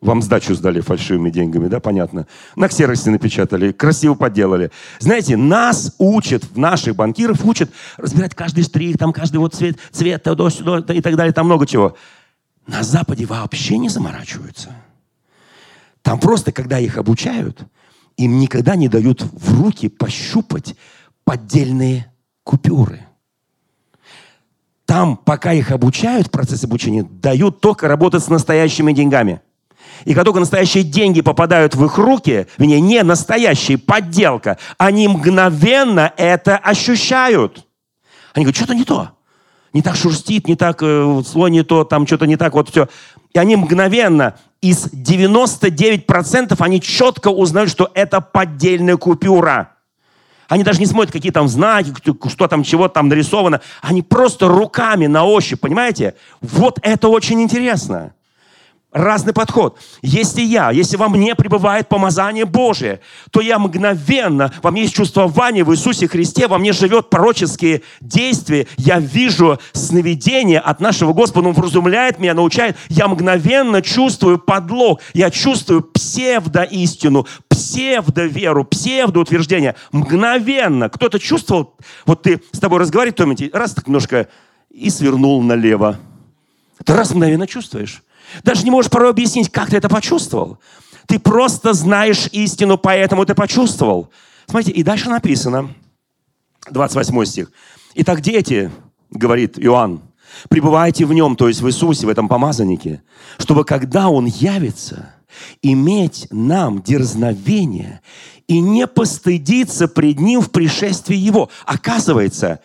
Вам 0.01 0.21
сдачу 0.21 0.53
сдали 0.53 0.81
фальшивыми 0.81 1.29
деньгами, 1.29 1.67
да, 1.67 1.79
понятно. 1.79 2.27
На 2.55 2.67
ксероксе 2.67 3.09
напечатали, 3.09 3.71
красиво 3.71 4.13
поделали. 4.13 4.69
Знаете, 4.99 5.37
нас 5.37 5.95
учат, 5.97 6.55
наших 6.55 6.95
банкиров 6.95 7.43
учат 7.45 7.71
разбирать 7.97 8.35
каждый 8.35 8.63
штрих, 8.63 8.97
там 8.97 9.13
каждый 9.13 9.37
вот 9.37 9.55
цвет, 9.55 9.77
цвет, 9.91 10.21
туда, 10.21 10.49
сюда 10.49 10.93
и 10.93 11.01
так 11.01 11.15
далее, 11.15 11.33
там 11.33 11.45
много 11.45 11.65
чего. 11.65 11.95
На 12.67 12.83
Западе 12.83 13.25
вообще 13.25 13.77
не 13.77 13.89
заморачиваются. 13.89 14.75
Там 16.05 16.19
просто, 16.19 16.51
когда 16.51 16.77
их 16.77 16.99
обучают, 16.99 17.65
им 18.15 18.37
никогда 18.37 18.75
не 18.75 18.87
дают 18.87 19.23
в 19.23 19.59
руки 19.59 19.89
пощупать 19.89 20.75
поддельные 21.23 22.13
купюры. 22.43 23.07
Там, 24.85 25.17
пока 25.17 25.51
их 25.53 25.71
обучают 25.71 26.27
в 26.27 26.29
процессе 26.29 26.67
обучения, 26.67 27.01
дают 27.01 27.59
только 27.59 27.87
работать 27.87 28.23
с 28.23 28.27
настоящими 28.27 28.93
деньгами. 28.93 29.41
И 30.03 30.13
как 30.13 30.25
только 30.25 30.39
настоящие 30.39 30.83
деньги 30.83 31.21
попадают 31.21 31.73
в 31.73 31.83
их 31.83 31.97
руки, 31.97 32.45
вернее, 32.59 32.81
не 32.81 33.01
настоящие, 33.01 33.79
подделка, 33.79 34.59
они 34.77 35.07
мгновенно 35.07 36.13
это 36.17 36.55
ощущают. 36.55 37.65
Они 38.35 38.45
говорят, 38.45 38.57
что-то 38.57 38.75
не 38.75 38.83
то 38.83 39.15
не 39.75 39.81
так 39.81 39.97
шурстит, 39.97 40.47
не 40.47 40.55
так 40.55 40.81
э, 40.81 41.21
слой 41.27 41.51
не 41.51 41.61
то, 41.61 41.83
там 41.83 42.07
что-то 42.07 42.25
не 42.25 42.37
так, 42.37 42.53
вот 42.53 42.69
все. 42.69 42.87
И 43.35 43.37
они 43.37 43.57
мгновенно, 43.57 44.37
из 44.61 44.87
99% 44.87 46.55
они 46.57 46.79
четко 46.79 47.27
узнают, 47.27 47.69
что 47.69 47.91
это 47.93 48.21
поддельная 48.21 48.95
купюра. 48.95 49.71
Они 50.47 50.63
даже 50.63 50.79
не 50.79 50.85
смотрят, 50.85 51.11
какие 51.11 51.33
там 51.33 51.49
знаки, 51.49 51.93
что 52.29 52.47
там, 52.47 52.63
чего 52.63 52.87
там 52.87 53.09
нарисовано. 53.09 53.59
Они 53.81 54.01
просто 54.01 54.47
руками 54.47 55.07
на 55.07 55.25
ощупь, 55.25 55.59
понимаете? 55.59 56.15
Вот 56.39 56.79
это 56.81 57.09
очень 57.09 57.41
интересно 57.41 58.13
разный 58.95 59.33
подход. 59.33 59.77
Если 60.01 60.41
я, 60.41 60.71
если 60.71 60.95
во 60.95 61.09
мне 61.09 61.35
пребывает 61.35 61.89
помазание 61.89 62.45
Божие, 62.45 63.01
то 63.29 63.41
я 63.41 63.59
мгновенно, 63.59 64.53
во 64.63 64.71
мне 64.71 64.83
есть 64.83 64.95
чувствование 64.95 65.65
в 65.65 65.73
Иисусе 65.73 66.07
Христе, 66.07 66.47
во 66.47 66.57
мне 66.57 66.71
живет 66.71 67.09
пророческие 67.09 67.81
действия, 67.99 68.67
я 68.77 68.99
вижу 68.99 69.59
сновидение 69.73 70.59
от 70.59 70.79
нашего 70.79 71.11
Господа, 71.11 71.49
Он 71.49 71.53
вразумляет 71.53 72.19
меня, 72.19 72.33
научает, 72.33 72.77
я 72.87 73.09
мгновенно 73.09 73.81
чувствую 73.81 74.39
подлог, 74.39 75.01
я 75.13 75.29
чувствую 75.29 75.81
псевдоистину, 75.81 77.27
псевдоверу, 77.49 78.63
псевдоутверждение. 78.63 79.75
Мгновенно. 79.91 80.87
Кто-то 80.87 81.19
чувствовал, 81.19 81.75
вот 82.05 82.21
ты 82.21 82.41
с 82.53 82.59
тобой 82.59 82.79
разговариваешь, 82.79 83.17
Томити, 83.17 83.49
раз 83.53 83.73
так 83.73 83.87
немножко 83.87 84.29
и 84.69 84.89
свернул 84.89 85.43
налево. 85.43 85.99
Ты 86.85 86.93
раз 86.93 87.11
мгновенно 87.11 87.45
чувствуешь. 87.45 88.01
Даже 88.43 88.63
не 88.63 88.71
можешь 88.71 88.91
порой 88.91 89.09
объяснить, 89.09 89.51
как 89.51 89.69
ты 89.69 89.77
это 89.77 89.89
почувствовал. 89.89 90.59
Ты 91.07 91.19
просто 91.19 91.73
знаешь 91.73 92.27
истину, 92.31 92.77
поэтому 92.77 93.25
ты 93.25 93.35
почувствовал. 93.35 94.09
Смотрите, 94.47 94.71
и 94.71 94.83
дальше 94.83 95.09
написано, 95.09 95.73
28 96.69 97.25
стих. 97.25 97.51
«Итак, 97.95 98.21
дети,— 98.21 98.71
говорит 99.11 99.57
Иоанн,— 99.57 100.01
пребывайте 100.49 101.05
в 101.05 101.13
нем, 101.13 101.35
то 101.35 101.47
есть 101.47 101.61
в 101.61 101.67
Иисусе, 101.67 102.07
в 102.07 102.09
этом 102.09 102.27
помазаннике, 102.27 103.03
чтобы, 103.37 103.63
когда 103.63 104.09
Он 104.09 104.25
явится, 104.25 105.13
иметь 105.61 106.27
нам 106.31 106.81
дерзновение 106.81 108.01
и 108.47 108.59
не 108.59 108.87
постыдиться 108.87 109.87
пред 109.87 110.19
Ним 110.19 110.41
в 110.41 110.51
пришествии 110.51 111.15
Его». 111.15 111.49
Оказывается, 111.65 112.59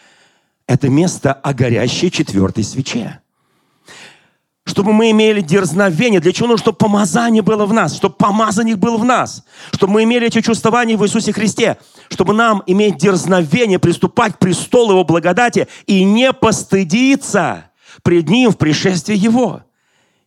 это 0.66 0.88
место 0.88 1.32
о 1.32 1.52
горящей 1.52 2.10
четвертой 2.10 2.64
свече 2.64 3.20
чтобы 4.64 4.92
мы 4.92 5.10
имели 5.10 5.40
дерзновение. 5.40 6.20
Для 6.20 6.32
чего 6.32 6.48
нужно, 6.48 6.62
чтобы 6.64 6.78
помазание 6.78 7.42
было 7.42 7.66
в 7.66 7.72
нас, 7.72 7.96
чтобы 7.96 8.14
помазанник 8.14 8.78
был 8.78 8.98
в 8.98 9.04
нас, 9.04 9.44
чтобы 9.72 9.94
мы 9.94 10.04
имели 10.04 10.26
эти 10.26 10.40
чувствования 10.40 10.96
в 10.96 11.04
Иисусе 11.04 11.32
Христе, 11.32 11.78
чтобы 12.08 12.34
нам 12.34 12.62
иметь 12.66 12.96
дерзновение 12.98 13.78
приступать 13.78 14.34
к 14.34 14.38
престолу 14.38 14.92
Его 14.92 15.04
благодати 15.04 15.68
и 15.86 16.04
не 16.04 16.32
постыдиться 16.32 17.70
пред 18.02 18.28
Ним 18.28 18.50
в 18.50 18.58
пришествии 18.58 19.16
Его. 19.16 19.62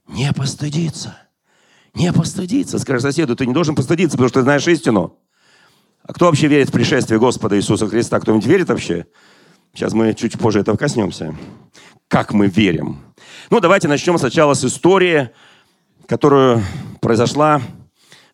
Не 0.08 0.34
постыдиться. 0.34 1.16
Не 1.94 2.12
постыдиться. 2.12 2.80
Скажи 2.80 3.02
соседу, 3.02 3.36
ты 3.36 3.46
не 3.46 3.54
должен 3.54 3.76
постыдиться, 3.76 4.18
потому 4.18 4.30
что 4.30 4.40
ты 4.40 4.44
знаешь 4.44 4.68
истину. 4.68 5.18
А 6.06 6.14
кто 6.14 6.26
вообще 6.26 6.48
верит 6.48 6.70
в 6.70 6.72
пришествие 6.72 7.20
Господа 7.20 7.56
Иисуса 7.56 7.88
Христа? 7.88 8.20
Кто-нибудь 8.20 8.46
верит 8.46 8.68
вообще? 8.70 9.06
Сейчас 9.76 9.94
мы 9.94 10.14
чуть 10.14 10.38
позже 10.38 10.60
этого 10.60 10.78
коснемся. 10.78 11.36
Как 12.08 12.32
мы 12.32 12.46
верим? 12.46 13.00
Ну, 13.50 13.60
давайте 13.60 13.88
начнем 13.88 14.20
сначала 14.20 14.54
с 14.54 14.64
истории, 14.64 15.32
которая 16.06 16.64
произошла 17.02 17.60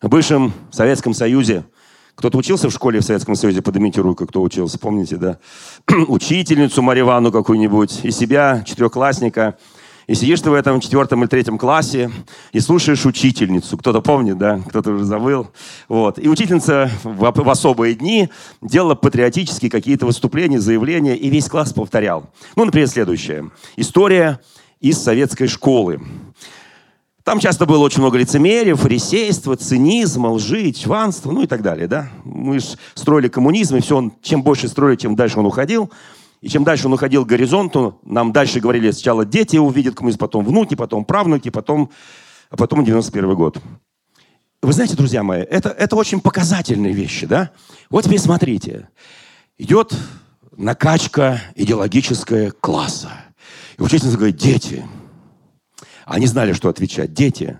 в 0.02 0.08
бывшем 0.10 0.52
Советском 0.70 1.14
Союзе. 1.14 1.64
Кто-то 2.14 2.36
учился 2.36 2.68
в 2.68 2.72
школе 2.74 3.00
в 3.00 3.04
Советском 3.04 3.36
Союзе? 3.36 3.62
Поднимите 3.62 4.02
руку, 4.02 4.26
кто 4.26 4.42
учился, 4.42 4.78
помните, 4.78 5.16
да? 5.16 5.38
Учительницу 6.08 6.82
Маривану 6.82 7.32
какую-нибудь, 7.32 8.04
и 8.04 8.10
себя, 8.10 8.62
четырехклассника. 8.66 9.56
И 10.06 10.14
сидишь 10.14 10.40
ты 10.40 10.50
в 10.50 10.54
этом 10.54 10.80
четвертом 10.80 11.22
или 11.22 11.28
третьем 11.28 11.58
классе 11.58 12.10
и 12.52 12.60
слушаешь 12.60 13.06
учительницу. 13.06 13.78
Кто-то 13.78 14.00
помнит, 14.00 14.38
да? 14.38 14.60
Кто-то 14.68 14.92
уже 14.92 15.04
забыл. 15.04 15.48
Вот. 15.88 16.18
И 16.18 16.28
учительница 16.28 16.90
в, 17.04 17.32
в 17.32 17.50
особые 17.50 17.94
дни 17.94 18.28
делала 18.60 18.94
патриотические 18.94 19.70
какие-то 19.70 20.06
выступления, 20.06 20.60
заявления, 20.60 21.16
и 21.16 21.28
весь 21.28 21.48
класс 21.48 21.72
повторял. 21.72 22.30
Ну, 22.56 22.64
например, 22.64 22.88
следующее. 22.88 23.50
История 23.76 24.40
из 24.80 24.98
советской 24.98 25.46
школы. 25.46 26.00
Там 27.22 27.38
часто 27.38 27.66
было 27.66 27.84
очень 27.84 28.00
много 28.00 28.18
лицемерия, 28.18 28.74
фарисейства, 28.74 29.54
цинизма, 29.54 30.28
лжи, 30.28 30.72
чванства, 30.72 31.30
ну 31.30 31.42
и 31.42 31.46
так 31.46 31.62
далее, 31.62 31.86
да. 31.86 32.08
Мы 32.24 32.58
же 32.58 32.66
строили 32.94 33.28
коммунизм, 33.28 33.76
и 33.76 33.80
все, 33.80 33.98
он, 33.98 34.12
чем 34.22 34.42
больше 34.42 34.68
строили, 34.68 34.96
тем 34.96 35.14
дальше 35.14 35.38
он 35.38 35.46
уходил. 35.46 35.90
И 36.40 36.48
чем 36.48 36.64
дальше 36.64 36.86
он 36.86 36.94
уходил 36.94 37.24
к 37.24 37.28
горизонту, 37.28 38.00
нам 38.02 38.32
дальше 38.32 38.60
говорили, 38.60 38.90
сначала 38.90 39.24
дети 39.24 39.56
увидят 39.58 39.94
коммунизм, 39.94 40.18
потом 40.18 40.44
внуки, 40.44 40.74
потом 40.74 41.04
правнуки, 41.04 41.50
потом, 41.50 41.90
а 42.48 42.56
потом 42.56 42.84
91 42.84 43.34
год. 43.34 43.58
Вы 44.62 44.72
знаете, 44.72 44.96
друзья 44.96 45.22
мои, 45.22 45.42
это, 45.42 45.70
это 45.70 45.96
очень 45.96 46.20
показательные 46.20 46.92
вещи, 46.92 47.26
да? 47.26 47.50
Вот 47.88 48.04
теперь 48.04 48.18
смотрите. 48.18 48.88
Идет 49.58 49.94
накачка 50.56 51.40
идеологическая 51.54 52.50
класса. 52.50 53.10
И 53.78 53.82
учительница 53.82 54.16
говорит, 54.16 54.36
дети. 54.36 54.86
Они 56.04 56.26
знали, 56.26 56.52
что 56.52 56.68
отвечать. 56.68 57.12
Дети. 57.12 57.58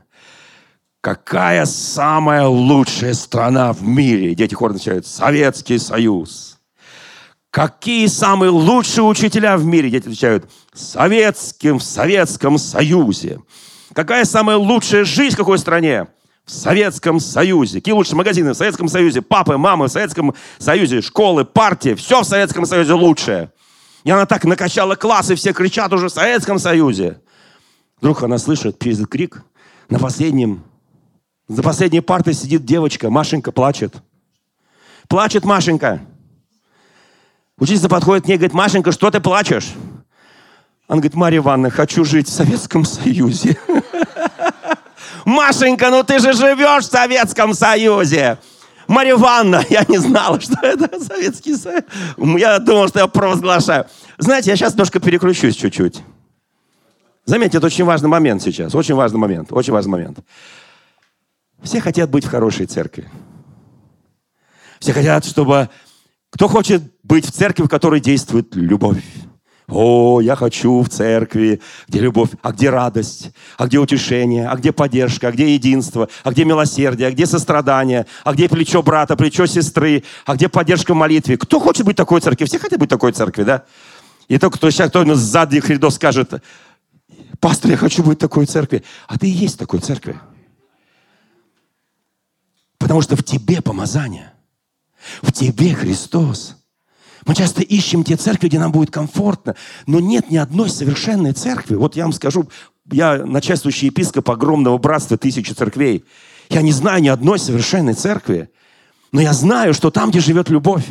Какая 1.00 1.64
самая 1.64 2.46
лучшая 2.46 3.14
страна 3.14 3.72
в 3.72 3.82
мире? 3.82 4.34
Дети 4.34 4.54
хором 4.54 4.76
отвечают, 4.76 5.06
Советский 5.06 5.78
Союз. 5.78 6.59
Какие 7.50 8.06
самые 8.06 8.50
лучшие 8.50 9.02
учителя 9.02 9.56
в 9.56 9.64
мире? 9.64 9.90
Дети 9.90 10.04
отвечают, 10.04 10.48
советским 10.72 11.78
в 11.80 11.82
Советском 11.82 12.58
Союзе. 12.58 13.40
Какая 13.92 14.24
самая 14.24 14.56
лучшая 14.56 15.04
жизнь 15.04 15.34
в 15.34 15.38
какой 15.38 15.58
стране? 15.58 16.06
В 16.44 16.50
Советском 16.52 17.18
Союзе. 17.18 17.78
Какие 17.78 17.94
лучшие 17.94 18.16
магазины 18.16 18.52
в 18.52 18.56
Советском 18.56 18.86
Союзе? 18.86 19.20
Папы, 19.20 19.56
мамы 19.56 19.88
в 19.88 19.90
Советском 19.90 20.34
Союзе, 20.58 21.00
школы, 21.00 21.44
партии. 21.44 21.94
Все 21.94 22.20
в 22.20 22.24
Советском 22.24 22.66
Союзе 22.66 22.92
лучшее. 22.92 23.52
И 24.04 24.10
она 24.10 24.26
так 24.26 24.44
накачала 24.44 24.94
класс, 24.94 25.30
и 25.30 25.34
все 25.34 25.52
кричат 25.52 25.92
уже 25.92 26.06
в 26.06 26.12
Советском 26.12 26.60
Союзе. 26.60 27.20
Вдруг 27.98 28.22
она 28.22 28.38
слышит 28.38 28.78
через 28.78 29.04
крик. 29.06 29.42
На 29.88 29.98
последнем, 29.98 30.62
за 31.48 31.64
последней 31.64 32.00
партой 32.00 32.34
сидит 32.34 32.64
девочка. 32.64 33.10
Машенька 33.10 33.50
плачет. 33.50 33.96
Плачет 35.08 35.44
Машенька. 35.44 36.00
Учительница 37.60 37.90
подходит 37.90 38.24
к 38.24 38.26
ней 38.28 38.34
и 38.34 38.36
говорит, 38.38 38.54
Машенька, 38.54 38.90
что 38.90 39.10
ты 39.10 39.20
плачешь? 39.20 39.68
Она 40.88 40.96
говорит, 40.96 41.14
Марья 41.14 41.38
Ивановна, 41.38 41.70
хочу 41.70 42.04
жить 42.04 42.26
в 42.26 42.32
Советском 42.32 42.86
Союзе. 42.86 43.60
Машенька, 45.26 45.90
ну 45.90 46.02
ты 46.02 46.18
же 46.18 46.32
живешь 46.32 46.84
в 46.84 46.90
Советском 46.90 47.52
Союзе. 47.52 48.38
Марья 48.88 49.12
Ивановна, 49.12 49.62
я 49.68 49.84
не 49.86 49.98
знала, 49.98 50.40
что 50.40 50.56
это 50.62 50.98
Советский 50.98 51.54
Союз. 51.54 51.84
Я 52.16 52.58
думал, 52.58 52.88
что 52.88 53.00
я 53.00 53.06
провозглашаю. 53.06 53.86
Знаете, 54.16 54.50
я 54.50 54.56
сейчас 54.56 54.72
немножко 54.72 54.98
переключусь 54.98 55.54
чуть-чуть. 55.54 56.02
Заметьте, 57.26 57.58
это 57.58 57.66
очень 57.66 57.84
важный 57.84 58.08
момент 58.08 58.42
сейчас. 58.42 58.74
Очень 58.74 58.94
важный 58.94 59.18
момент. 59.18 59.52
Очень 59.52 59.74
важный 59.74 59.92
момент. 59.92 60.18
Все 61.62 61.80
хотят 61.80 62.08
быть 62.08 62.24
в 62.24 62.30
хорошей 62.30 62.64
церкви. 62.64 63.08
Все 64.78 64.94
хотят, 64.94 65.26
чтобы... 65.26 65.68
Кто 66.30 66.48
хочет 66.48 66.82
быть 67.02 67.26
в 67.26 67.32
церкви, 67.32 67.64
в 67.64 67.68
которой 67.68 68.00
действует 68.00 68.54
любовь? 68.54 69.02
О, 69.66 70.20
я 70.20 70.34
хочу 70.34 70.82
в 70.82 70.88
церкви, 70.88 71.60
где 71.86 72.00
любовь, 72.00 72.30
а 72.42 72.52
где 72.52 72.70
радость, 72.70 73.30
а 73.56 73.66
где 73.66 73.78
утешение, 73.78 74.48
а 74.48 74.56
где 74.56 74.72
поддержка, 74.72 75.28
а 75.28 75.32
где 75.32 75.54
единство, 75.54 76.08
а 76.24 76.32
где 76.32 76.44
милосердие, 76.44 77.06
а 77.06 77.12
где 77.12 77.24
сострадание, 77.24 78.06
а 78.24 78.32
где 78.32 78.48
плечо 78.48 78.82
брата, 78.82 79.16
плечо 79.16 79.46
сестры, 79.46 80.02
а 80.26 80.34
где 80.34 80.48
поддержка 80.48 80.92
в 80.92 80.96
молитве. 80.96 81.36
Кто 81.36 81.60
хочет 81.60 81.86
быть 81.86 81.96
такой 81.96 82.20
церкви? 82.20 82.46
Все 82.46 82.58
хотят 82.58 82.80
быть 82.80 82.90
такой 82.90 83.12
церкви, 83.12 83.44
да? 83.44 83.64
И 84.26 84.38
только 84.38 84.58
кто 84.58 84.70
сейчас 84.70 84.90
кто 84.90 85.04
с 85.14 85.18
задних 85.18 85.68
рядов 85.70 85.94
скажет, 85.94 86.42
пастор, 87.38 87.70
я 87.70 87.76
хочу 87.76 88.02
быть 88.02 88.18
такой 88.18 88.46
церкви. 88.46 88.82
А 89.06 89.18
ты 89.18 89.28
и 89.28 89.30
есть 89.30 89.58
такой 89.58 89.78
церкви. 89.80 90.18
Потому 92.78 93.02
что 93.02 93.14
в 93.14 93.22
тебе 93.22 93.62
помазание. 93.62 94.29
В 95.22 95.32
тебе 95.32 95.74
Христос. 95.74 96.56
Мы 97.26 97.34
часто 97.34 97.62
ищем 97.62 98.02
те 98.04 98.16
церкви, 98.16 98.48
где 98.48 98.58
нам 98.58 98.72
будет 98.72 98.90
комфортно, 98.90 99.54
но 99.86 100.00
нет 100.00 100.30
ни 100.30 100.36
одной 100.36 100.70
совершенной 100.70 101.32
церкви. 101.32 101.74
Вот 101.74 101.96
я 101.96 102.04
вам 102.04 102.12
скажу, 102.12 102.48
я 102.90 103.24
начальствующий 103.24 103.86
епископ 103.86 104.30
огромного 104.30 104.78
братства 104.78 105.18
тысячи 105.18 105.52
церквей. 105.52 106.04
Я 106.48 106.62
не 106.62 106.72
знаю 106.72 107.02
ни 107.02 107.08
одной 107.08 107.38
совершенной 107.38 107.94
церкви, 107.94 108.50
но 109.12 109.20
я 109.20 109.32
знаю, 109.32 109.74
что 109.74 109.90
там, 109.90 110.10
где 110.10 110.20
живет 110.20 110.48
любовь, 110.48 110.84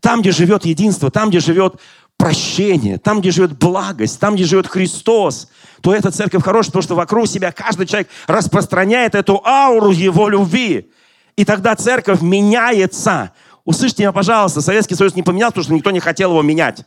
там, 0.00 0.20
где 0.20 0.32
живет 0.32 0.64
единство, 0.64 1.10
там, 1.10 1.28
где 1.30 1.40
живет 1.40 1.76
прощение, 2.16 2.98
там, 2.98 3.20
где 3.20 3.30
живет 3.30 3.58
благость, 3.58 4.18
там, 4.18 4.34
где 4.34 4.44
живет 4.44 4.66
Христос, 4.66 5.48
то 5.80 5.94
эта 5.94 6.10
церковь 6.10 6.42
хорошая, 6.42 6.70
потому 6.70 6.82
что 6.82 6.94
вокруг 6.94 7.28
себя 7.28 7.52
каждый 7.52 7.86
человек 7.86 8.08
распространяет 8.26 9.14
эту 9.14 9.44
ауру 9.44 9.90
его 9.90 10.28
любви. 10.28 10.90
И 11.36 11.44
тогда 11.44 11.74
церковь 11.76 12.20
меняется. 12.20 13.32
Услышьте 13.64 14.02
меня, 14.02 14.12
пожалуйста, 14.12 14.60
Советский 14.60 14.94
Союз 14.94 15.14
не 15.14 15.22
поменялся, 15.22 15.52
потому 15.52 15.64
что 15.64 15.74
никто 15.74 15.90
не 15.90 16.00
хотел 16.00 16.30
его 16.30 16.42
менять. 16.42 16.84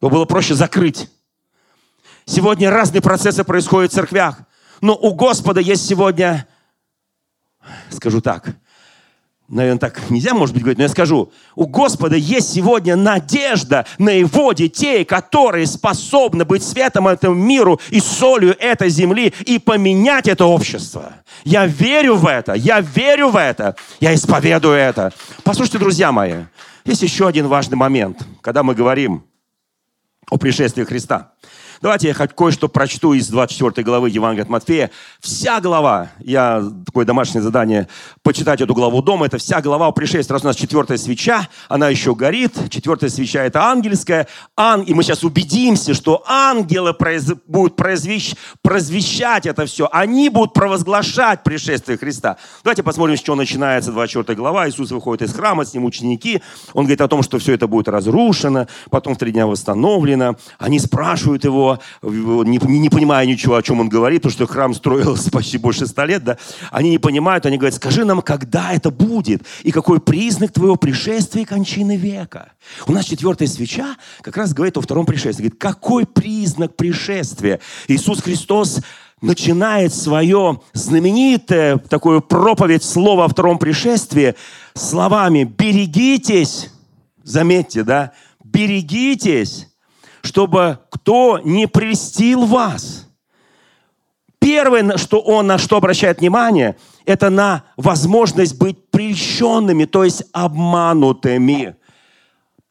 Его 0.00 0.10
было 0.10 0.24
проще 0.24 0.54
закрыть. 0.54 1.08
Сегодня 2.26 2.70
разные 2.70 3.00
процессы 3.00 3.44
происходят 3.44 3.92
в 3.92 3.94
церквях. 3.94 4.40
Но 4.80 4.94
у 4.94 5.14
Господа 5.14 5.60
есть 5.60 5.86
сегодня, 5.86 6.46
скажу 7.90 8.20
так, 8.20 8.54
наверное, 9.54 9.78
так 9.78 10.10
нельзя, 10.10 10.34
может 10.34 10.52
быть, 10.54 10.62
говорить, 10.62 10.78
но 10.78 10.84
я 10.84 10.88
скажу, 10.88 11.30
у 11.54 11.66
Господа 11.66 12.16
есть 12.16 12.52
сегодня 12.52 12.96
надежда 12.96 13.86
на 13.98 14.10
Его 14.10 14.52
детей, 14.52 15.04
которые 15.04 15.66
способны 15.66 16.44
быть 16.44 16.62
светом 16.62 17.08
этому 17.08 17.34
миру 17.34 17.80
и 17.90 18.00
солью 18.00 18.56
этой 18.58 18.90
земли 18.90 19.32
и 19.46 19.58
поменять 19.58 20.28
это 20.28 20.44
общество. 20.44 21.14
Я 21.44 21.66
верю 21.66 22.16
в 22.16 22.26
это, 22.26 22.54
я 22.54 22.80
верю 22.80 23.28
в 23.28 23.36
это, 23.36 23.76
я 24.00 24.14
исповедую 24.14 24.74
это. 24.74 25.12
Послушайте, 25.44 25.78
друзья 25.78 26.10
мои, 26.10 26.44
есть 26.84 27.02
еще 27.02 27.26
один 27.26 27.46
важный 27.46 27.76
момент, 27.76 28.26
когда 28.40 28.62
мы 28.62 28.74
говорим 28.74 29.24
о 30.30 30.36
пришествии 30.36 30.84
Христа. 30.84 31.32
Давайте 31.84 32.08
я 32.08 32.14
хоть 32.14 32.32
кое-что 32.32 32.70
прочту 32.70 33.12
из 33.12 33.28
24 33.28 33.84
главы 33.84 34.08
Евангелия 34.08 34.44
от 34.44 34.48
Матфея. 34.48 34.90
Вся 35.20 35.60
глава, 35.60 36.08
я 36.18 36.64
такое 36.86 37.04
домашнее 37.04 37.42
задание, 37.42 37.88
почитать 38.22 38.62
эту 38.62 38.72
главу 38.72 39.02
дома, 39.02 39.26
это 39.26 39.36
вся 39.36 39.60
глава 39.60 39.88
о 39.88 39.92
пришествии. 39.92 40.32
Раз 40.32 40.44
у 40.44 40.46
нас 40.46 40.56
четвертая 40.56 40.96
свеча, 40.96 41.46
она 41.68 41.90
еще 41.90 42.14
горит. 42.14 42.54
Четвертая 42.70 43.10
свеча– 43.10 43.42
это 43.44 43.66
ангельская. 43.66 44.28
Ан... 44.56 44.80
И 44.80 44.94
мы 44.94 45.02
сейчас 45.02 45.24
убедимся, 45.24 45.92
что 45.92 46.24
ангелы 46.26 46.94
произ... 46.94 47.30
будут 47.46 47.76
произвещ... 47.76 48.34
произвещать 48.62 49.44
это 49.44 49.66
все. 49.66 49.86
Они 49.92 50.30
будут 50.30 50.54
провозглашать 50.54 51.42
пришествие 51.42 51.98
Христа. 51.98 52.38
Давайте 52.62 52.82
посмотрим, 52.82 53.18
с 53.18 53.20
чего 53.20 53.36
начинается 53.36 53.92
24 53.92 54.34
глава. 54.38 54.70
Иисус 54.70 54.90
выходит 54.90 55.28
из 55.28 55.34
храма, 55.34 55.66
с 55.66 55.74
ним 55.74 55.84
ученики. 55.84 56.40
Он 56.72 56.84
говорит 56.84 57.02
о 57.02 57.08
том, 57.08 57.22
что 57.22 57.38
все 57.38 57.52
это 57.52 57.66
будет 57.66 57.88
разрушено, 57.88 58.68
потом 58.88 59.16
в 59.16 59.18
три 59.18 59.32
дня 59.32 59.46
восстановлено. 59.46 60.36
Они 60.58 60.78
спрашивают 60.78 61.44
его, 61.44 61.73
не, 62.02 62.58
не 62.58 62.88
понимая 62.88 63.26
ничего, 63.26 63.56
о 63.56 63.62
чем 63.62 63.80
он 63.80 63.88
говорит, 63.88 64.22
потому 64.22 64.32
что 64.32 64.46
храм 64.46 64.74
строился 64.74 65.30
почти 65.32 65.58
больше 65.58 65.86
ста 65.86 66.06
лет, 66.06 66.24
да, 66.24 66.38
они 66.70 66.90
не 66.90 66.98
понимают, 66.98 67.46
они 67.46 67.56
говорят, 67.56 67.74
скажи 67.74 68.04
нам, 68.04 68.22
когда 68.22 68.72
это 68.72 68.90
будет, 68.90 69.42
и 69.62 69.70
какой 69.70 70.00
признак 70.00 70.52
твоего 70.52 70.76
пришествия 70.76 71.42
и 71.42 71.46
кончины 71.46 71.96
века. 71.96 72.52
У 72.86 72.92
нас 72.92 73.04
четвертая 73.04 73.48
свеча 73.48 73.96
как 74.20 74.36
раз 74.36 74.52
говорит 74.52 74.76
о 74.76 74.80
втором 74.80 75.06
пришествии. 75.06 75.44
Говорит, 75.44 75.60
какой 75.60 76.06
признак 76.06 76.76
пришествия? 76.76 77.60
Иисус 77.88 78.20
Христос 78.20 78.80
начинает 79.20 79.94
свое 79.94 80.60
знаменитое 80.72 81.78
такое 81.78 82.20
проповедь 82.20 82.84
слова 82.84 83.24
о 83.24 83.28
втором 83.28 83.58
пришествии 83.58 84.34
словами 84.74 85.44
«берегитесь», 85.44 86.70
заметьте, 87.22 87.84
да, 87.84 88.12
«берегитесь, 88.42 89.68
чтобы 90.24 90.78
кто 90.90 91.38
не 91.44 91.68
прельстил 91.68 92.46
вас. 92.46 93.06
Первое, 94.38 94.96
что 94.96 95.20
он 95.20 95.46
на 95.46 95.58
что 95.58 95.76
обращает 95.76 96.20
внимание, 96.20 96.76
это 97.04 97.30
на 97.30 97.64
возможность 97.76 98.58
быть 98.58 98.90
прельщенными, 98.90 99.84
то 99.84 100.02
есть 100.02 100.24
обманутыми 100.32 101.76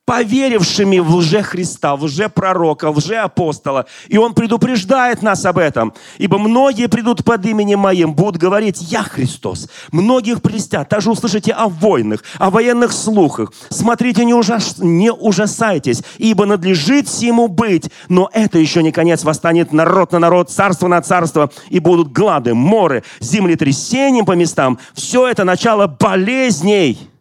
поверившими 0.06 1.00
в 1.00 1.16
лже 1.16 1.42
Христа, 1.42 1.96
в 1.96 2.04
лже 2.04 2.28
пророка, 2.28 2.92
в 2.92 2.98
лже 2.98 3.16
апостола. 3.18 3.86
И 4.10 4.18
он 4.18 4.34
предупреждает 4.34 5.22
нас 5.22 5.46
об 5.46 5.58
этом. 5.58 5.94
Ибо 6.18 6.38
многие 6.38 6.88
придут 6.88 7.24
под 7.24 7.46
именем 7.46 7.80
моим, 7.80 8.14
будут 8.14 8.38
говорить, 8.38 8.82
я 8.82 9.04
Христос. 9.04 9.70
Многих 9.92 10.42
прелестят. 10.42 10.90
Также 10.90 11.10
услышите 11.10 11.54
о 11.54 11.70
войнах, 11.70 12.24
о 12.38 12.50
военных 12.50 12.92
слухах. 12.92 13.54
Смотрите, 13.70 14.26
не, 14.26 14.34
ужас, 14.34 14.76
не 14.80 15.12
ужасайтесь, 15.12 16.04
ибо 16.18 16.46
надлежит 16.46 17.08
всему 17.08 17.48
быть. 17.48 17.90
Но 18.10 18.30
это 18.34 18.60
еще 18.60 18.84
не 18.84 18.92
конец. 18.92 19.24
Восстанет 19.24 19.72
народ 19.72 20.12
на 20.12 20.20
народ, 20.20 20.52
царство 20.52 20.88
на 20.88 21.02
царство, 21.02 21.50
и 21.70 21.80
будут 21.80 22.12
глады, 22.12 22.54
моры, 22.54 23.04
землетрясения 23.22 24.24
по 24.24 24.34
местам. 24.34 24.80
Все 24.94 25.28
это 25.28 25.46
начало 25.46 25.88
болезней 25.88 27.13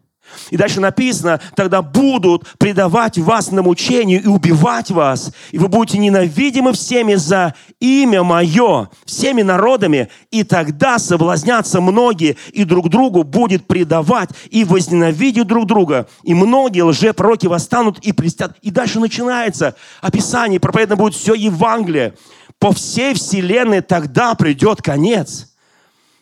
И 0.51 0.57
дальше 0.57 0.81
написано, 0.81 1.41
тогда 1.55 1.83
будут 1.83 2.47
предавать 2.59 3.19
вас 3.19 3.51
на 3.51 3.63
мучению 3.63 4.23
и 4.23 4.27
убивать 4.27 4.91
вас, 4.91 5.33
и 5.51 5.59
вы 5.59 5.69
будете 5.69 5.99
ненавидимы 5.99 6.73
всеми 6.73 7.15
за 7.15 7.55
имя 7.81 8.23
мое, 8.23 8.91
всеми 9.05 9.43
народами, 9.43 10.09
и 10.31 10.45
тогда 10.45 10.99
соблазнятся 10.99 11.81
многие, 11.81 12.37
и 12.53 12.65
друг 12.65 12.89
другу 12.89 13.23
будет 13.23 13.67
предавать, 13.67 14.31
и 14.51 14.65
возненавидят 14.65 15.47
друг 15.47 15.67
друга, 15.67 16.09
и 16.23 16.35
многие 16.35 16.83
лжепророки 16.83 17.47
восстанут 17.47 17.99
и 18.01 18.13
престят. 18.13 18.57
И 18.63 18.71
дальше 18.71 19.01
начинается 19.01 19.75
описание, 20.01 20.61
проповедно 20.61 20.97
будет 20.97 21.15
все 21.15 21.35
Евангелие. 21.35 22.15
По 22.59 22.73
всей 22.73 23.15
вселенной 23.15 23.81
тогда 23.81 24.35
придет 24.35 24.83
конец. 24.83 25.53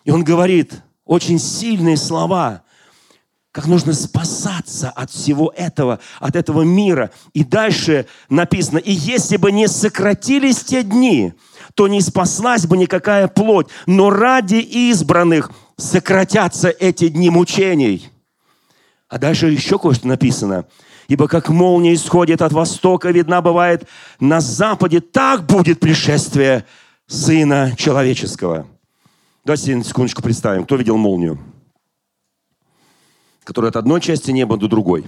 И 0.05 0.11
он 0.11 0.25
говорит 0.25 0.83
очень 1.05 1.38
сильные 1.38 1.96
слова– 1.96 2.62
как 3.52 3.66
нужно 3.66 3.92
спасаться 3.94 4.90
от 4.90 5.10
всего 5.10 5.52
этого, 5.56 5.98
от 6.20 6.36
этого 6.36 6.62
мира. 6.62 7.10
И 7.32 7.44
дальше 7.44 8.06
написано, 8.28 8.78
и 8.78 8.92
если 8.92 9.36
бы 9.36 9.50
не 9.50 9.66
сократились 9.66 10.62
те 10.62 10.82
дни, 10.82 11.32
то 11.74 11.88
не 11.88 12.00
спаслась 12.00 12.66
бы 12.66 12.76
никакая 12.76 13.26
плоть, 13.26 13.66
но 13.86 14.10
ради 14.10 14.56
избранных 14.56 15.50
сократятся 15.76 16.68
эти 16.68 17.08
дни 17.08 17.30
мучений. 17.30 18.08
А 19.08 19.18
дальше 19.18 19.48
еще 19.48 19.78
кое-что 19.78 20.06
написано. 20.06 20.66
Ибо 21.08 21.26
как 21.26 21.48
молния 21.48 21.94
исходит 21.94 22.42
от 22.42 22.52
востока, 22.52 23.10
видна 23.10 23.42
бывает 23.42 23.88
на 24.20 24.40
западе, 24.40 25.00
так 25.00 25.46
будет 25.46 25.80
пришествие 25.80 26.64
Сына 27.08 27.74
Человеческого. 27.76 28.68
Давайте 29.44 29.82
секундочку 29.82 30.22
представим, 30.22 30.64
кто 30.64 30.76
видел 30.76 30.96
молнию 30.96 31.40
который 33.44 33.70
от 33.70 33.76
одной 33.76 34.00
части 34.00 34.31
неба 34.31 34.57
до 34.57 34.68
другой. 34.68 35.07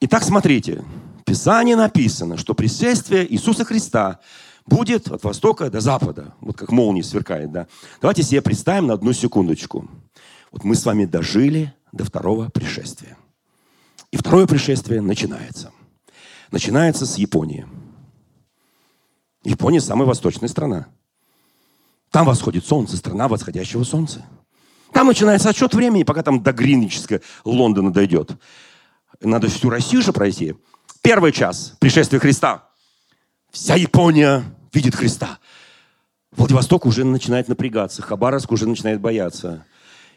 Итак, 0.00 0.22
смотрите, 0.24 0.84
в 1.20 1.24
Писании 1.24 1.74
написано, 1.74 2.36
что 2.36 2.54
пришествие 2.54 3.32
Иисуса 3.32 3.64
Христа 3.64 4.20
будет 4.66 5.08
от 5.08 5.22
востока 5.24 5.70
до 5.70 5.80
запада, 5.80 6.34
вот 6.40 6.56
как 6.56 6.70
молния 6.72 7.02
сверкает, 7.02 7.52
да. 7.52 7.66
Давайте 8.00 8.22
себе 8.22 8.42
представим 8.42 8.88
на 8.88 8.94
одну 8.94 9.12
секундочку. 9.12 9.88
Вот 10.50 10.64
мы 10.64 10.74
с 10.74 10.84
вами 10.84 11.04
дожили 11.04 11.72
до 11.92 12.04
второго 12.04 12.48
пришествия. 12.48 13.16
И 14.10 14.16
второе 14.16 14.46
пришествие 14.46 15.00
начинается. 15.00 15.72
Начинается 16.50 17.06
с 17.06 17.16
Японии. 17.16 17.66
Япония 19.44 19.80
самая 19.80 20.06
восточная 20.06 20.48
страна. 20.48 20.88
Там 22.10 22.26
восходит 22.26 22.66
солнце, 22.66 22.96
страна 22.96 23.26
восходящего 23.26 23.84
солнца. 23.84 24.24
Там 24.92 25.06
начинается 25.06 25.48
отсчет 25.48 25.74
времени, 25.74 26.02
пока 26.02 26.22
там 26.22 26.42
до 26.42 26.52
Гринвичского 26.52 27.20
Лондона 27.44 27.92
дойдет. 27.92 28.32
Надо 29.20 29.48
всю 29.48 29.70
Россию 29.70 30.02
же 30.02 30.12
пройти. 30.12 30.54
Первый 31.02 31.32
час 31.32 31.74
пришествия 31.78 32.20
Христа. 32.20 32.68
Вся 33.50 33.74
Япония 33.74 34.44
видит 34.72 34.94
Христа. 34.94 35.38
Владивосток 36.32 36.86
уже 36.86 37.04
начинает 37.04 37.48
напрягаться, 37.48 38.02
Хабаровск 38.02 38.52
уже 38.52 38.66
начинает 38.66 39.00
бояться. 39.00 39.66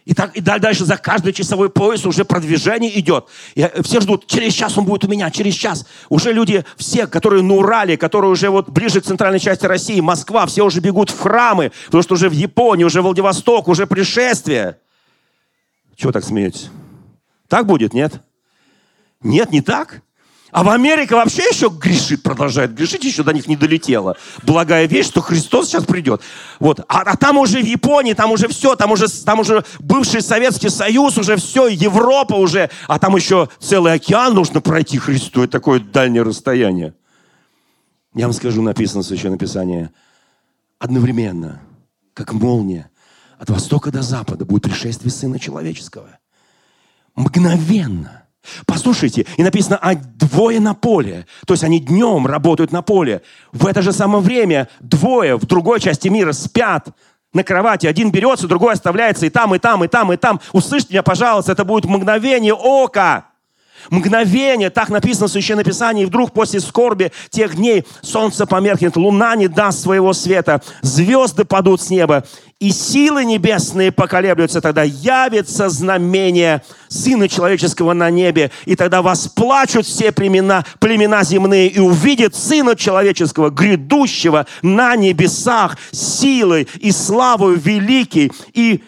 И, 0.06 0.14
так, 0.14 0.36
и 0.36 0.40
дальше 0.40 0.86
за 0.86 0.98
каждый 0.98 1.34
часовой 1.34 1.70
пояс 1.70 2.06
уже 2.06 2.26
продвижение 2.26 3.00
идет. 3.00 3.26
И 3.56 3.62
э, 3.62 3.82
все 3.82 4.00
ждут, 4.00 4.28
через 4.28 4.54
час 4.54 4.78
он 4.78 4.86
будет 4.86 5.04
у 5.04 5.08
меня, 5.08 5.32
через 5.32 5.56
час. 5.56 5.88
Уже 6.10 6.32
люди, 6.32 6.64
все, 6.78 7.08
которые 7.08 7.42
на 7.42 7.56
Урале, 7.56 7.98
которые 7.98 8.30
уже 8.30 8.52
вот 8.52 8.70
ближе 8.70 9.02
к 9.02 9.06
центральной 9.06 9.40
части 9.40 9.66
России, 9.66 10.00
Москва, 10.02 10.46
все 10.46 10.64
уже 10.64 10.80
бегут 10.80 11.10
в 11.10 11.20
храмы, 11.20 11.72
потому 11.88 12.04
что 12.04 12.14
уже 12.14 12.30
в 12.30 12.34
Японии, 12.34 12.84
уже 12.84 13.02
Владивосток, 13.02 13.68
уже 13.68 13.88
пришествие. 13.88 14.78
Чего 15.96 16.12
так 16.12 16.24
смеетесь? 16.24 16.70
Так 17.48 17.66
будет, 17.66 17.96
нет? 17.96 18.22
Нет, 19.24 19.52
не 19.52 19.62
так. 19.62 20.04
А 20.56 20.64
в 20.64 20.70
Америке 20.70 21.16
вообще 21.16 21.44
еще 21.52 21.68
грешит, 21.68 22.24
продолжает 22.24 22.74
грешить, 22.74 23.04
еще 23.04 23.24
до 23.24 23.34
них 23.34 23.46
не 23.50 23.58
долетело. 23.58 24.16
Благая 24.44 24.88
вещь, 24.88 25.08
что 25.08 25.20
Христос 25.20 25.68
сейчас 25.68 25.84
придет. 25.84 26.22
Вот. 26.62 26.80
А, 26.88 27.02
а 27.02 27.18
там 27.18 27.40
уже 27.40 27.62
в 27.62 27.66
Японии, 27.66 28.14
там 28.14 28.32
уже 28.32 28.48
все, 28.48 28.78
там 28.78 28.94
уже, 28.94 29.10
там 29.26 29.42
уже 29.42 29.66
бывший 29.80 30.22
Советский 30.22 30.70
Союз, 30.70 31.18
уже 31.18 31.36
все, 31.36 31.68
Европа 31.68 32.36
уже, 32.36 32.70
а 32.88 33.00
там 33.00 33.18
еще 33.18 33.50
целый 33.60 33.92
океан 33.92 34.34
нужно 34.34 34.62
пройти 34.62 34.98
Христу, 34.98 35.44
это 35.44 35.52
такое 35.52 35.82
дальнее 35.82 36.22
расстояние. 36.22 36.94
Я 38.14 38.28
вам 38.28 38.34
скажу, 38.34 38.62
написано 38.62 39.04
в 39.04 39.06
Священном 39.06 39.38
Писании, 39.38 39.90
одновременно, 40.80 41.60
как 42.14 42.32
молния, 42.32 42.90
от 43.38 43.50
востока 43.50 43.92
до 43.92 44.02
запада 44.02 44.46
будет 44.46 44.64
пришествие 44.64 45.12
Сына 45.12 45.38
Человеческого. 45.38 46.18
Мгновенно– 47.14 48.22
Послушайте, 48.66 49.26
и 49.38 49.44
написано, 49.44 49.78
а 49.82 49.96
двое 49.96 50.60
на 50.60 50.74
поле. 50.74 51.26
То 51.46 51.54
есть 51.54 51.64
они 51.64 51.80
днем 51.80 52.28
работают 52.28 52.72
на 52.72 52.82
поле. 52.82 53.22
В 53.52 53.66
это 53.66 53.82
же 53.82 53.92
самое 53.92 54.24
время 54.24 54.68
двое 54.80 55.38
в 55.38 55.46
другой 55.46 55.80
части 55.80 56.08
мира 56.08 56.32
спят 56.32 56.90
на 57.34 57.44
кровати. 57.44 57.86
Один 57.86 58.12
берется, 58.12 58.48
другой 58.48 58.74
оставляется 58.74 59.26
и 59.26 59.30
там, 59.30 59.54
и 59.54 59.60
там, 59.60 59.84
и 59.84 59.88
там, 59.88 60.14
и 60.14 60.18
там. 60.18 60.40
Услышьте 60.54 60.94
меня, 60.94 61.04
пожалуйста, 61.04 61.52
это 61.52 61.66
будет 61.66 61.86
мгновение 61.86 62.54
ока. 62.54 63.26
Мгновение, 63.90 64.70
так 64.70 64.90
написано 64.90 65.28
в 65.28 65.32
Священном 65.32 65.64
Писании, 65.64 66.04
и 66.04 66.06
вдруг 66.06 66.32
после 66.32 66.60
скорби 66.60 67.12
тех 67.30 67.56
дней 67.56 67.86
солнце 68.02 68.46
померкнет, 68.46 68.96
луна 68.96 69.36
не 69.36 69.48
даст 69.48 69.82
своего 69.82 70.14
света, 70.14 70.62
звезды 70.82 71.46
падут 71.46 71.82
с 71.82 71.90
неба, 71.90 72.26
и 72.60 72.72
силы 72.72 73.26
небесные 73.26 73.92
поколеблются, 73.92 74.62
тогда 74.62 74.84
явится 74.84 75.70
знамение 75.70 76.62
Сына 76.88 77.28
Человеческого 77.28 77.94
на 77.94 78.10
небе, 78.10 78.50
и 78.66 78.76
тогда 78.76 79.02
восплачут 79.02 79.86
все 79.86 80.12
племена, 80.12 80.66
племена 80.80 81.24
земные, 81.24 81.68
и 81.68 81.80
увидят 81.80 82.34
Сына 82.34 82.76
Человеческого, 82.76 83.50
грядущего 83.50 84.48
на 84.62 84.96
небесах, 84.96 85.78
силой 85.92 86.68
и 86.80 86.92
славою 86.92 87.60
великий, 87.60 88.32
и, 88.54 88.82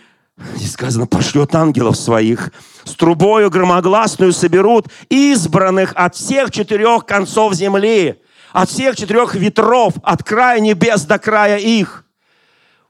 и 0.62 0.66
сказано, 0.66 1.06
пошлет 1.06 1.54
ангелов 1.54 1.98
своих, 1.98 2.52
с 2.88 2.96
трубою 2.96 3.50
громогласную 3.50 4.34
соберут 4.34 4.88
избранных 5.10 5.94
от 5.96 6.16
всех 6.16 6.52
четырех 6.52 7.06
концов 7.06 7.54
земли, 7.54 8.22
от 8.54 8.70
всех 8.70 8.96
четырех 8.96 9.36
ветров, 9.36 9.94
от 10.04 10.24
края 10.24 10.60
небес 10.60 11.04
до 11.04 11.20
края 11.20 11.58
их. 11.58 12.06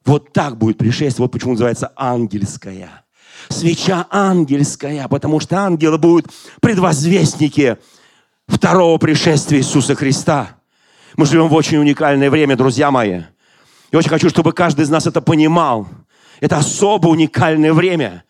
Вот 0.06 0.32
так 0.32 0.58
будет 0.58 0.78
пришествие. 0.78 1.24
Вот 1.26 1.32
почему 1.32 1.52
называется 1.52 1.92
ангельская. 1.96 3.04
Свеча 3.50 4.08
ангельская, 4.10 5.08
потому 5.08 5.40
что 5.40 5.58
ангелы 5.58 5.98
будут 5.98 6.28
предвозвестники 6.62 7.78
второго 8.48 8.98
пришествия 8.98 9.60
Иисуса 9.60 9.96
Христа. 9.96 10.50
Мы 11.16 11.26
живем 11.26 11.48
в 11.48 11.54
очень 11.54 11.78
уникальное 11.78 12.30
время, 12.30 12.56
друзья 12.56 12.92
мои. 12.92 13.24
Я 13.92 14.00
очень 14.00 14.10
хочу, 14.10 14.30
чтобы 14.30 14.54
каждый 14.54 14.82
из 14.82 14.90
нас 14.90 15.08
это 15.08 15.22
понимал. 15.22 15.88
Это 16.40 16.58
особо 16.58 17.08
уникальное 17.08 17.74
время. 17.74 18.24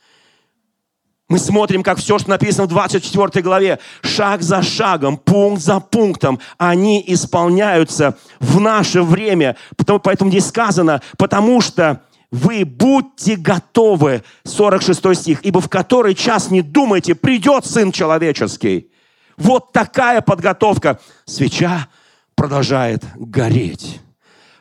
Мы 1.30 1.40
смотрим, 1.40 1.84
как 1.84 1.98
все, 1.98 2.20
что 2.20 2.30
написано 2.30 2.66
в 2.66 2.70
24 2.70 3.44
главе, 3.44 3.80
шаг 4.02 4.42
за 4.42 4.62
шагом, 4.62 5.18
пункт 5.18 5.62
за 5.62 5.82
пунктом, 5.82 6.40
они 6.58 7.04
исполняются 7.06 8.18
в 8.40 8.62
наше 8.62 9.02
время. 9.02 9.58
Поэтому 10.04 10.32
здесь 10.32 10.48
сказано, 10.48 11.02
потому 11.18 11.60
что 11.60 12.02
вы 12.32 12.63
будьте 12.63 13.36
готовы, 13.36 14.24
46 14.46 15.16
стих, 15.16 15.40
ибо 15.44 15.60
в 15.60 15.70
который 15.70 16.16
час 16.16 16.50
не 16.50 16.62
думайте, 16.62 17.13
придет 17.13 17.66
Сын 17.66 17.92
Человеческий. 17.92 18.90
Вот 19.38 19.74
такая 19.74 20.22
подготовка. 20.22 21.00
Свеча 21.26 21.88
продолжает 22.36 23.04
гореть 23.16 24.00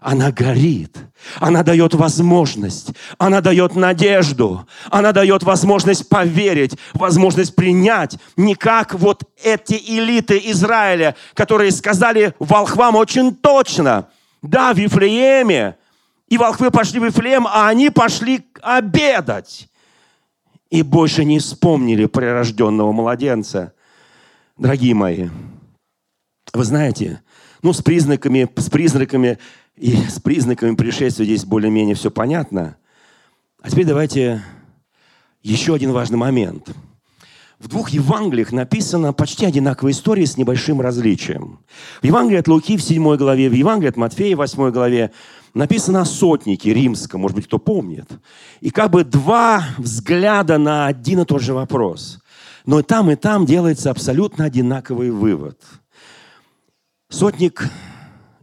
она 0.06 0.30
горит. 0.30 0.96
Она 1.40 1.64
дает 1.64 1.92
возможность, 1.94 2.90
она 3.18 3.40
дает 3.40 3.74
надежду, 3.74 4.64
она 4.88 5.10
дает 5.10 5.42
возможность 5.42 6.08
поверить, 6.08 6.78
возможность 6.94 7.56
принять. 7.56 8.16
Не 8.36 8.54
как 8.54 8.94
вот 8.94 9.24
эти 9.42 9.74
элиты 9.74 10.40
Израиля, 10.52 11.16
которые 11.34 11.72
сказали 11.72 12.34
волхвам 12.38 12.94
очень 12.94 13.34
точно, 13.34 14.08
да, 14.42 14.72
в 14.72 14.78
Вифлееме, 14.78 15.76
и 16.28 16.38
волхвы 16.38 16.70
пошли 16.70 17.00
в 17.00 17.04
Вифлеем, 17.06 17.44
а 17.48 17.66
они 17.66 17.90
пошли 17.90 18.46
обедать. 18.62 19.68
И 20.70 20.82
больше 20.82 21.24
не 21.24 21.40
вспомнили 21.40 22.06
прирожденного 22.06 22.92
младенца. 22.92 23.72
Дорогие 24.56 24.94
мои, 24.94 25.30
вы 26.52 26.62
знаете, 26.62 27.22
ну, 27.62 27.72
с 27.72 27.82
признаками, 27.82 28.48
с 28.56 28.70
признаками 28.70 29.40
и 29.76 29.96
с 30.08 30.20
признаками 30.20 30.74
пришествия 30.74 31.24
здесь 31.24 31.44
более-менее 31.44 31.94
все 31.94 32.10
понятно. 32.10 32.76
А 33.60 33.70
теперь 33.70 33.86
давайте 33.86 34.42
еще 35.42 35.74
один 35.74 35.92
важный 35.92 36.18
момент. 36.18 36.68
В 37.58 37.68
двух 37.68 37.88
Евангелиях 37.88 38.52
написано 38.52 39.14
почти 39.14 39.46
одинаковая 39.46 39.92
история 39.92 40.26
с 40.26 40.36
небольшим 40.36 40.80
различием. 40.82 41.60
В 42.02 42.04
Евангелии 42.04 42.38
от 42.38 42.48
Луки 42.48 42.76
в 42.76 42.82
7 42.82 43.16
главе, 43.16 43.48
в 43.48 43.54
Евангелии 43.54 43.88
от 43.88 43.96
Матфея 43.96 44.36
в 44.36 44.40
8 44.40 44.70
главе 44.70 45.10
написано 45.54 46.02
о 46.02 46.04
сотнике 46.04 46.74
римском, 46.74 47.22
может 47.22 47.34
быть, 47.34 47.46
кто 47.46 47.58
помнит. 47.58 48.10
И 48.60 48.68
как 48.68 48.90
бы 48.90 49.04
два 49.04 49.64
взгляда 49.78 50.58
на 50.58 50.86
один 50.86 51.20
и 51.20 51.24
тот 51.24 51.40
же 51.40 51.54
вопрос. 51.54 52.18
Но 52.66 52.80
и 52.80 52.82
там, 52.82 53.10
и 53.10 53.16
там 53.16 53.46
делается 53.46 53.90
абсолютно 53.90 54.44
одинаковый 54.44 55.10
вывод. 55.10 55.58
Сотник 57.08 57.70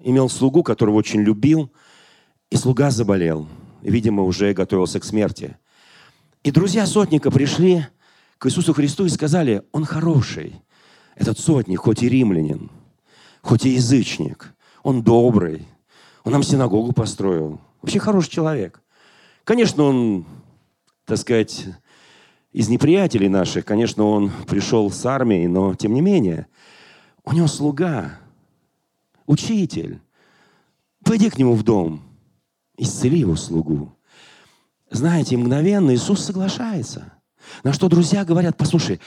имел 0.04 0.30
слугу, 0.30 0.63
которого 0.63 0.96
очень 0.96 1.22
любил, 1.22 1.72
и 2.52 2.56
слуга 2.56 2.92
заболел. 2.92 3.48
Видимо, 3.82 4.24
уже 4.24 4.54
готовился 4.54 5.00
к 5.00 5.04
смерти. 5.04 5.58
И 6.44 6.52
друзья 6.52 6.86
сотника 6.86 7.32
пришли 7.32 7.88
к 8.38 8.48
Иисусу 8.48 8.74
Христу 8.74 9.06
и 9.06 9.10
сказали, 9.10 9.63
он 9.72 9.86
хороший, 9.86 10.62
этот 11.16 11.39
сотник, 11.39 11.80
хоть 11.80 12.04
и 12.04 12.10
римлянин, 12.10 12.70
хоть 13.42 13.66
и 13.66 13.70
язычник, 13.70 14.54
он 14.84 15.04
добрый, 15.04 15.66
он 16.24 16.34
нам 16.34 16.44
синагогу 16.44 16.92
построил, 16.92 17.62
вообще 17.82 18.00
хороший 18.00 18.30
человек. 18.30 18.82
Конечно, 19.46 19.84
он, 19.84 20.26
так 21.06 21.18
сказать, 21.18 21.66
из 22.52 22.70
неприятелей 22.70 23.30
наших, 23.30 23.66
конечно, 23.66 24.06
он 24.06 24.32
пришел 24.48 24.92
с 24.92 25.06
армией, 25.06 25.48
но 25.48 25.74
тем 25.76 25.94
не 25.94 26.02
менее, 26.02 26.48
у 27.24 27.34
него 27.34 27.48
слуга, 27.48 28.20
учитель. 29.26 30.00
Пойди 31.04 31.30
к 31.30 31.38
нему 31.38 31.56
в 31.56 31.64
дом, 31.64 32.02
исцели 32.78 33.20
его 33.20 33.36
слугу. 33.36 33.96
Знаете, 34.90 35.38
мгновенно 35.38 35.94
Иисус 35.94 36.24
соглашается. 36.24 37.14
На 37.64 37.74
что 37.74 37.90
друзья 37.90 38.24
говорят, 38.24 38.58
послушай, 38.58 39.02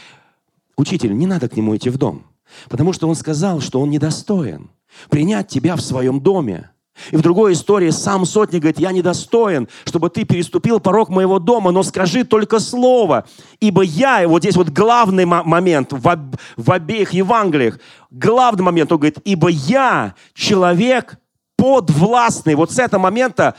учитель, 0.76 1.16
не 1.16 1.26
надо 1.26 1.48
к 1.48 1.56
нему 1.56 1.76
идти 1.76 1.90
в 1.90 1.96
дом, 1.96 2.26
потому 2.68 2.92
что 2.92 3.08
он 3.08 3.14
сказал, 3.14 3.60
что 3.60 3.80
он 3.80 3.90
недостоин 3.90 4.70
принять 5.08 5.48
тебя 5.48 5.76
в 5.76 5.80
своем 5.80 6.20
доме. 6.20 6.70
И 7.10 7.16
в 7.16 7.22
другой 7.22 7.52
истории 7.52 7.90
сам 7.90 8.24
сотник 8.24 8.62
говорит, 8.62 8.78
я 8.78 8.92
недостоин, 8.92 9.68
чтобы 9.84 10.10
ты 10.10 10.24
переступил 10.24 10.80
порог 10.80 11.08
моего 11.08 11.38
дома, 11.38 11.70
но 11.70 11.82
скажи 11.82 12.24
только 12.24 12.58
слово, 12.60 13.26
ибо 13.60 13.82
я, 13.82 14.26
вот 14.28 14.42
здесь 14.42 14.56
вот 14.56 14.70
главный 14.70 15.24
момент 15.24 15.92
в, 15.92 16.08
об, 16.08 16.36
в 16.56 16.70
обеих 16.70 17.12
Евангелиях, 17.12 17.78
главный 18.10 18.64
момент, 18.64 18.92
он 18.92 18.98
говорит, 18.98 19.18
ибо 19.24 19.48
я 19.48 20.14
человек 20.34 21.18
подвластный. 21.56 22.54
Вот 22.54 22.70
с 22.72 22.78
этого 22.78 23.00
момента 23.00 23.56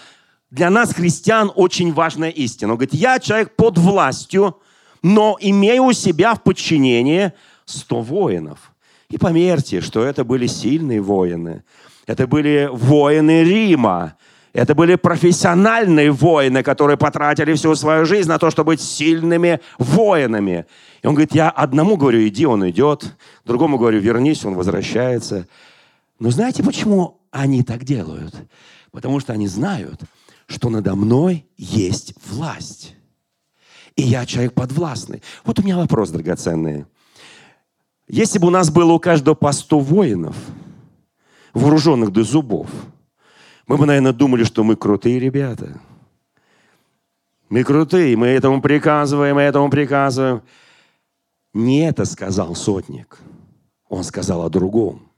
для 0.50 0.69
нас, 0.69 0.93
христиан, 0.93 1.52
очень 1.54 1.93
важная 1.93 2.30
истина. 2.30 2.73
Он 2.73 2.78
говорит, 2.78 2.93
я 2.93 3.19
человек 3.19 3.56
под 3.56 3.78
властью, 3.78 4.58
но 5.04 5.38
имею 5.39 5.84
у 5.86 5.93
себя 5.93 6.36
в 6.36 6.43
подчинении 6.43 7.34
100 7.65 8.02
воинов. 8.02 8.71
И 9.10 9.17
поверьте, 9.17 9.82
что 9.82 10.04
это 10.04 10.23
были 10.23 10.47
сильные 10.47 11.02
воины. 11.02 11.63
Это 12.08 12.26
были 12.26 12.70
воины 12.72 13.43
Рима. 13.43 14.15
Это 14.54 14.74
были 14.74 14.96
профессиональные 14.96 16.10
воины, 16.10 16.63
которые 16.63 16.98
потратили 16.98 17.54
всю 17.54 17.76
свою 17.76 18.06
жизнь 18.06 18.30
на 18.30 18.39
то, 18.39 18.50
чтобы 18.50 18.72
быть 18.72 18.82
сильными 18.82 19.60
воинами. 19.78 20.65
И 21.04 21.08
он 21.08 21.13
говорит, 21.13 21.36
я 21.36 21.50
одному 21.52 21.96
говорю, 21.96 22.26
иди, 22.26 22.46
он 22.48 22.67
идет. 22.67 23.15
Другому 23.46 23.78
говорю, 23.78 24.00
вернись, 24.00 24.43
он 24.46 24.56
возвращается. 24.56 25.48
Но 26.17 26.32
знаете, 26.32 26.63
почему 26.63 27.20
они 27.30 27.62
так 27.62 27.84
делают? 27.84 28.34
Потому 28.91 29.20
что 29.20 29.34
они 29.34 29.48
знают, 29.48 30.02
что 30.48 30.70
надо 30.70 30.96
мной 30.96 31.46
есть 31.58 32.15
власть. 32.26 32.96
И 33.96 34.02
я 34.02 34.26
человек 34.26 34.54
подвластный. 34.54 35.22
Вот 35.43 35.60
у 35.60 35.62
меня 35.62 35.78
вопрос, 35.78 36.10
драгоценные. 36.10 36.88
Если 38.08 38.39
бы 38.39 38.48
у 38.48 38.52
нас 38.52 38.72
было 38.72 38.93
у 38.93 39.00
каждого 39.00 39.36
по 39.36 39.52
100 39.52 39.80
воинов, 39.80 40.36
вооруженных 41.53 42.12
до 42.12 42.23
зубов, 42.23 42.69
мы 43.67 43.77
бы, 43.77 43.86
наверное, 43.86 44.13
думали, 44.13 44.43
что 44.43 44.63
мы 44.63 44.75
крутые 44.75 45.19
ребята. 45.19 45.79
Мы 47.49 47.63
крутые, 47.63 48.15
мы 48.17 48.27
этому 48.27 48.62
приказываем, 48.62 49.36
мы 49.36 49.41
этому 49.41 49.69
приказываем. 49.69 50.41
Не 51.53 51.88
это 51.88 52.05
сказал 52.05 52.55
сотник. 52.55 53.19
Он 53.89 54.03
сказал 54.03 54.43
о 54.43 54.49
другом. 54.49 55.10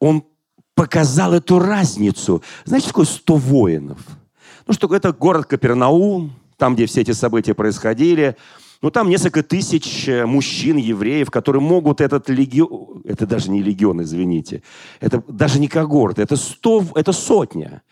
Он 0.00 0.24
показал 0.74 1.34
эту 1.34 1.58
разницу. 1.58 2.42
Знаете, 2.64 2.88
такое 2.88 3.06
100 3.06 3.36
воинов? 3.36 3.98
Ну, 4.66 4.74
что 4.74 4.94
это 4.94 5.12
город 5.12 5.46
Капернаум, 5.46 6.32
там, 6.56 6.74
где 6.74 6.86
все 6.86 7.00
эти 7.00 7.12
события 7.12 7.54
происходили. 7.54 8.36
Ну, 8.80 8.90
там 8.90 9.08
несколько 9.08 9.42
тысяч 9.42 10.08
э, 10.08 10.24
мужчин, 10.24 10.76
евреев, 10.76 11.30
которые 11.30 11.60
могут 11.60 12.00
этот 12.00 12.28
легион... 12.28 13.02
Это 13.04 13.26
даже 13.26 13.50
не 13.50 13.60
легион, 13.60 14.02
извините. 14.02 14.62
Это 15.00 15.22
даже 15.26 15.58
не 15.58 15.66
когорт, 15.66 16.18
это, 16.18 16.36
сто... 16.36 16.84
это 16.94 17.12
сотня. 17.12 17.82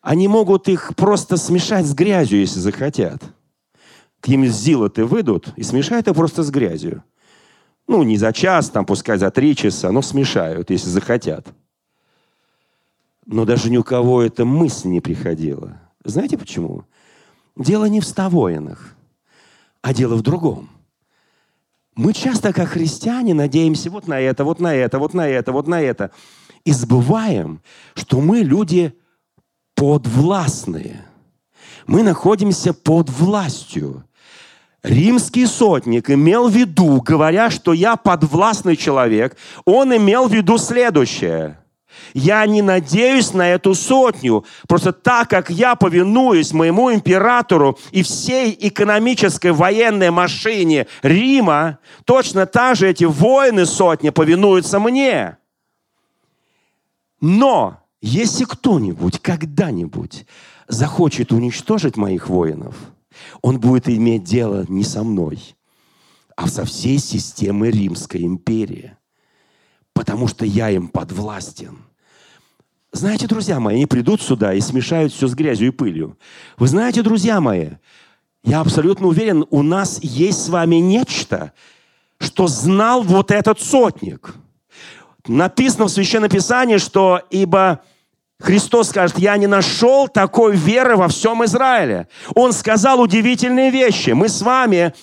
Они 0.00 0.26
могут 0.26 0.68
их 0.68 0.96
просто 0.96 1.36
смешать 1.36 1.86
с 1.86 1.94
грязью, 1.94 2.40
если 2.40 2.58
захотят. 2.58 3.22
К 4.20 4.28
ним 4.28 4.46
зилоты 4.46 5.04
выйдут 5.04 5.52
и 5.56 5.62
смешают 5.62 6.08
их 6.08 6.14
просто 6.14 6.42
с 6.42 6.50
грязью. 6.50 7.04
Ну, 7.86 8.02
не 8.02 8.16
за 8.16 8.32
час, 8.32 8.70
там, 8.70 8.84
пускай 8.86 9.16
за 9.16 9.30
три 9.30 9.54
часа, 9.54 9.92
но 9.92 10.02
смешают, 10.02 10.70
если 10.70 10.88
захотят. 10.88 11.46
Но 13.26 13.44
даже 13.44 13.70
ни 13.70 13.76
у 13.76 13.84
кого 13.84 14.22
эта 14.22 14.44
мысль 14.44 14.88
не 14.88 15.00
приходила. 15.00 15.80
Знаете 16.04 16.36
почему? 16.36 16.84
Дело 17.56 17.84
не 17.84 18.00
в 18.00 18.04
ста 18.04 18.28
воинах, 18.28 18.96
а 19.82 19.94
дело 19.94 20.14
в 20.14 20.22
другом. 20.22 20.70
Мы 21.94 22.12
часто, 22.12 22.52
как 22.52 22.70
христиане, 22.70 23.34
надеемся 23.34 23.90
вот 23.90 24.08
на 24.08 24.18
это, 24.20 24.44
вот 24.44 24.60
на 24.60 24.74
это, 24.74 24.98
вот 24.98 25.14
на 25.14 25.28
это, 25.28 25.52
вот 25.52 25.66
на 25.66 25.80
это. 25.80 26.10
И 26.64 26.72
забываем, 26.72 27.62
что 27.94 28.20
мы 28.20 28.38
люди 28.38 28.94
подвластные. 29.74 31.04
Мы 31.86 32.02
находимся 32.02 32.72
под 32.72 33.10
властью. 33.10 34.04
Римский 34.82 35.46
сотник 35.46 36.08
имел 36.10 36.48
в 36.48 36.56
виду, 36.56 37.02
говоря, 37.02 37.50
что 37.50 37.72
я 37.72 37.96
подвластный 37.96 38.76
человек, 38.76 39.36
он 39.64 39.94
имел 39.94 40.28
в 40.28 40.32
виду 40.32 40.56
следующее. 40.58 41.59
Я 42.14 42.46
не 42.46 42.62
надеюсь 42.62 43.32
на 43.32 43.48
эту 43.48 43.74
сотню. 43.74 44.44
Просто 44.68 44.92
так, 44.92 45.28
как 45.30 45.50
я 45.50 45.74
повинуюсь 45.74 46.52
моему 46.52 46.92
императору 46.92 47.78
и 47.92 48.02
всей 48.02 48.56
экономической 48.60 49.52
военной 49.52 50.10
машине 50.10 50.86
Рима, 51.02 51.78
точно 52.04 52.46
так 52.46 52.76
же 52.76 52.88
эти 52.88 53.04
воины 53.04 53.66
сотни 53.66 54.10
повинуются 54.10 54.78
мне. 54.78 55.36
Но 57.20 57.80
если 58.00 58.44
кто-нибудь 58.44 59.20
когда-нибудь 59.20 60.26
захочет 60.68 61.32
уничтожить 61.32 61.96
моих 61.96 62.28
воинов, 62.28 62.76
он 63.42 63.60
будет 63.60 63.88
иметь 63.88 64.24
дело 64.24 64.64
не 64.68 64.84
со 64.84 65.02
мной, 65.02 65.56
а 66.36 66.48
со 66.48 66.64
всей 66.64 66.98
системой 66.98 67.70
Римской 67.70 68.22
империи. 68.22 68.96
Потому 70.00 70.28
что 70.28 70.46
я 70.46 70.70
им 70.70 70.88
подвластен– 70.88 71.76
знаете, 72.92 73.26
друзья 73.26 73.60
мои, 73.60 73.76
они 73.76 73.86
придут 73.86 74.22
сюда 74.22 74.54
и 74.54 74.60
смешают 74.60 75.12
все 75.12 75.28
с 75.28 75.34
грязью 75.34 75.68
и 75.68 75.70
пылью. 75.70 76.16
Вы 76.56 76.68
знаете, 76.68 77.02
друзья 77.02 77.38
мои, 77.40 77.72
я 78.42 78.60
абсолютно 78.60 79.08
уверен, 79.08 79.44
у 79.50 79.62
нас 79.62 80.00
есть 80.02 80.46
с 80.46 80.48
вами 80.48 80.76
нечто, 80.76 81.52
что 82.18 82.46
знал 82.46 83.02
вот 83.02 83.30
этот 83.30 83.60
сотник. 83.60 84.34
Написано 85.28 85.84
в 85.84 85.90
Священном 85.90 86.30
Писании, 86.30 86.78
что 86.78 87.20
ибо 87.28 87.82
Христос 88.40 88.88
скажет, 88.88 89.18
я 89.18 89.36
не 89.36 89.46
нашел 89.46 90.08
такой 90.08 90.56
веры 90.56 90.96
во 90.96 91.08
всем 91.08 91.44
Израиле. 91.44 92.08
Он 92.34 92.54
сказал 92.54 93.00
удивительные 93.00 93.70
вещи. 93.70 94.10
Мы 94.10 94.30
с 94.30 94.40
вами 94.40 94.94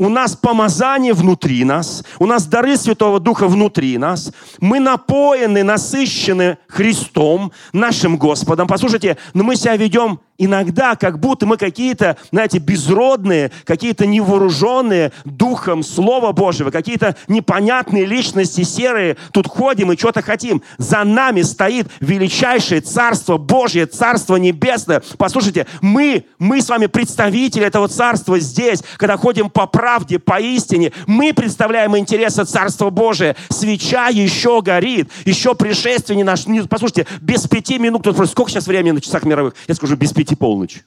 у 0.00 0.08
нас 0.08 0.34
помазание 0.34 1.12
внутри 1.12 1.62
нас, 1.62 2.02
у 2.18 2.26
нас 2.26 2.46
дары 2.46 2.78
Святого 2.78 3.20
Духа 3.20 3.46
внутри 3.46 3.98
нас, 3.98 4.32
мы 4.58 4.80
напоены, 4.80 5.62
насыщены 5.62 6.56
Христом, 6.68 7.52
нашим 7.74 8.16
Господом. 8.16 8.66
Послушайте, 8.66 9.18
но 9.34 9.44
мы 9.44 9.56
себя 9.56 9.76
ведем 9.76 10.20
иногда, 10.40 10.96
как 10.96 11.20
будто 11.20 11.46
мы 11.46 11.56
какие-то, 11.56 12.16
знаете, 12.32 12.58
безродные, 12.58 13.52
какие-то 13.64 14.06
невооруженные 14.06 15.12
духом 15.24 15.82
Слова 15.82 16.32
Божьего, 16.32 16.70
какие-то 16.70 17.14
непонятные 17.28 18.06
личности 18.06 18.62
серые, 18.62 19.16
тут 19.32 19.46
ходим 19.46 19.92
и 19.92 19.98
что-то 19.98 20.22
хотим. 20.22 20.62
За 20.78 21.04
нами 21.04 21.42
стоит 21.42 21.88
величайшее 22.00 22.80
Царство 22.80 23.36
Божье, 23.36 23.84
Царство 23.86 24.36
Небесное. 24.36 25.02
Послушайте, 25.18 25.66
мы, 25.82 26.24
мы 26.38 26.62
с 26.62 26.68
вами 26.70 26.86
представители 26.86 27.66
этого 27.66 27.88
Царства 27.88 28.38
здесь, 28.40 28.82
когда 28.96 29.18
ходим 29.18 29.50
по 29.50 29.66
правде, 29.66 30.18
по 30.18 30.40
истине, 30.40 30.92
мы 31.06 31.34
представляем 31.34 31.96
интересы 31.98 32.44
Царства 32.44 32.88
Божия. 32.88 33.36
Свеча 33.50 34.08
еще 34.08 34.62
горит, 34.62 35.10
еще 35.26 35.54
пришествие 35.54 36.16
не 36.16 36.24
наш. 36.24 36.44
Послушайте, 36.70 37.06
без 37.20 37.46
пяти 37.46 37.78
минут, 37.78 38.00
кто 38.00 38.14
спросит, 38.14 38.32
сколько 38.32 38.50
сейчас 38.50 38.66
времени 38.66 38.92
на 38.92 39.00
часах 39.02 39.24
мировых? 39.24 39.54
Я 39.68 39.74
скажу, 39.74 39.96
без 39.96 40.12
пяти 40.14 40.29
пяти 40.30 40.36
полночь. 40.36 40.84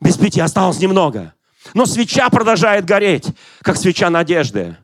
Без 0.00 0.16
пяти 0.16 0.40
осталось 0.40 0.80
немного. 0.80 1.34
Но 1.74 1.86
свеча 1.86 2.28
продолжает 2.30 2.84
гореть, 2.84 3.26
как 3.62 3.76
свеча 3.76 4.10
надежды. 4.10 4.76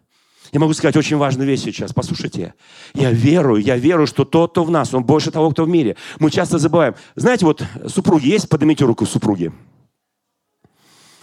Я 0.53 0.61
могу 0.61 0.73
сказать 0.73 0.97
очень 0.97 1.17
важную 1.17 1.49
вещь 1.49 1.63
сейчас. 1.63 1.93
Послушайте, 1.93 2.55
я 2.95 3.11
верую, 3.11 3.63
я 3.63 3.77
верую, 3.77 4.07
что 4.07 4.25
тот, 4.25 4.53
кто 4.53 4.65
в 4.65 4.71
нас, 4.71 4.95
он 4.95 5.05
больше 5.05 5.31
того, 5.31 5.51
кто 5.51 5.65
в 5.65 5.69
мире. 5.69 5.97
Мы 6.21 6.31
часто 6.31 6.59
забываем. 6.59 6.95
Знаете, 7.17 7.45
вот 7.45 7.63
супруги 7.89 8.29
есть? 8.29 8.49
Поднимите 8.49 8.85
руку 8.85 9.05
супруги. 9.07 9.53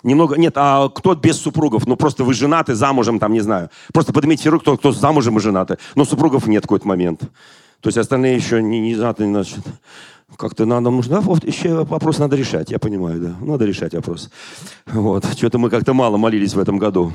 Немного, 0.03 0.35
нет, 0.35 0.53
а 0.55 0.89
кто 0.89 1.15
без 1.15 1.37
супругов? 1.37 1.85
Ну, 1.85 1.95
просто 1.95 2.23
вы 2.23 2.33
женаты, 2.33 2.75
замужем, 2.75 3.19
там, 3.19 3.33
не 3.33 3.41
знаю. 3.41 3.69
Просто 3.93 4.13
поднимите 4.13 4.49
руку, 4.49 4.63
кто, 4.63 4.77
кто 4.77 4.91
замужем 4.91 5.37
и 5.37 5.41
женаты. 5.41 5.77
Но 5.95 6.05
супругов 6.05 6.47
нет 6.47 6.63
в 6.63 6.67
какой-то 6.67 6.87
момент. 6.87 7.21
То 7.81 7.87
есть 7.87 7.97
остальные 7.97 8.35
еще 8.35 8.61
не, 8.61 8.79
не 8.79 8.95
женаты, 8.95 9.25
значит. 9.25 9.59
Как-то 10.37 10.65
надо, 10.65 10.89
нужно, 10.89 11.21
вот 11.21 11.43
еще 11.43 11.83
вопрос 11.83 12.19
надо 12.19 12.35
решать, 12.35 12.71
я 12.71 12.79
понимаю, 12.79 13.19
да. 13.19 13.35
Надо 13.45 13.65
решать 13.65 13.93
вопрос. 13.93 14.29
Вот. 14.85 15.25
Что-то 15.37 15.57
мы 15.59 15.69
как-то 15.69 15.93
мало 15.93 16.17
молились 16.17 16.53
в 16.53 16.59
этом 16.59 16.77
году 16.77 17.11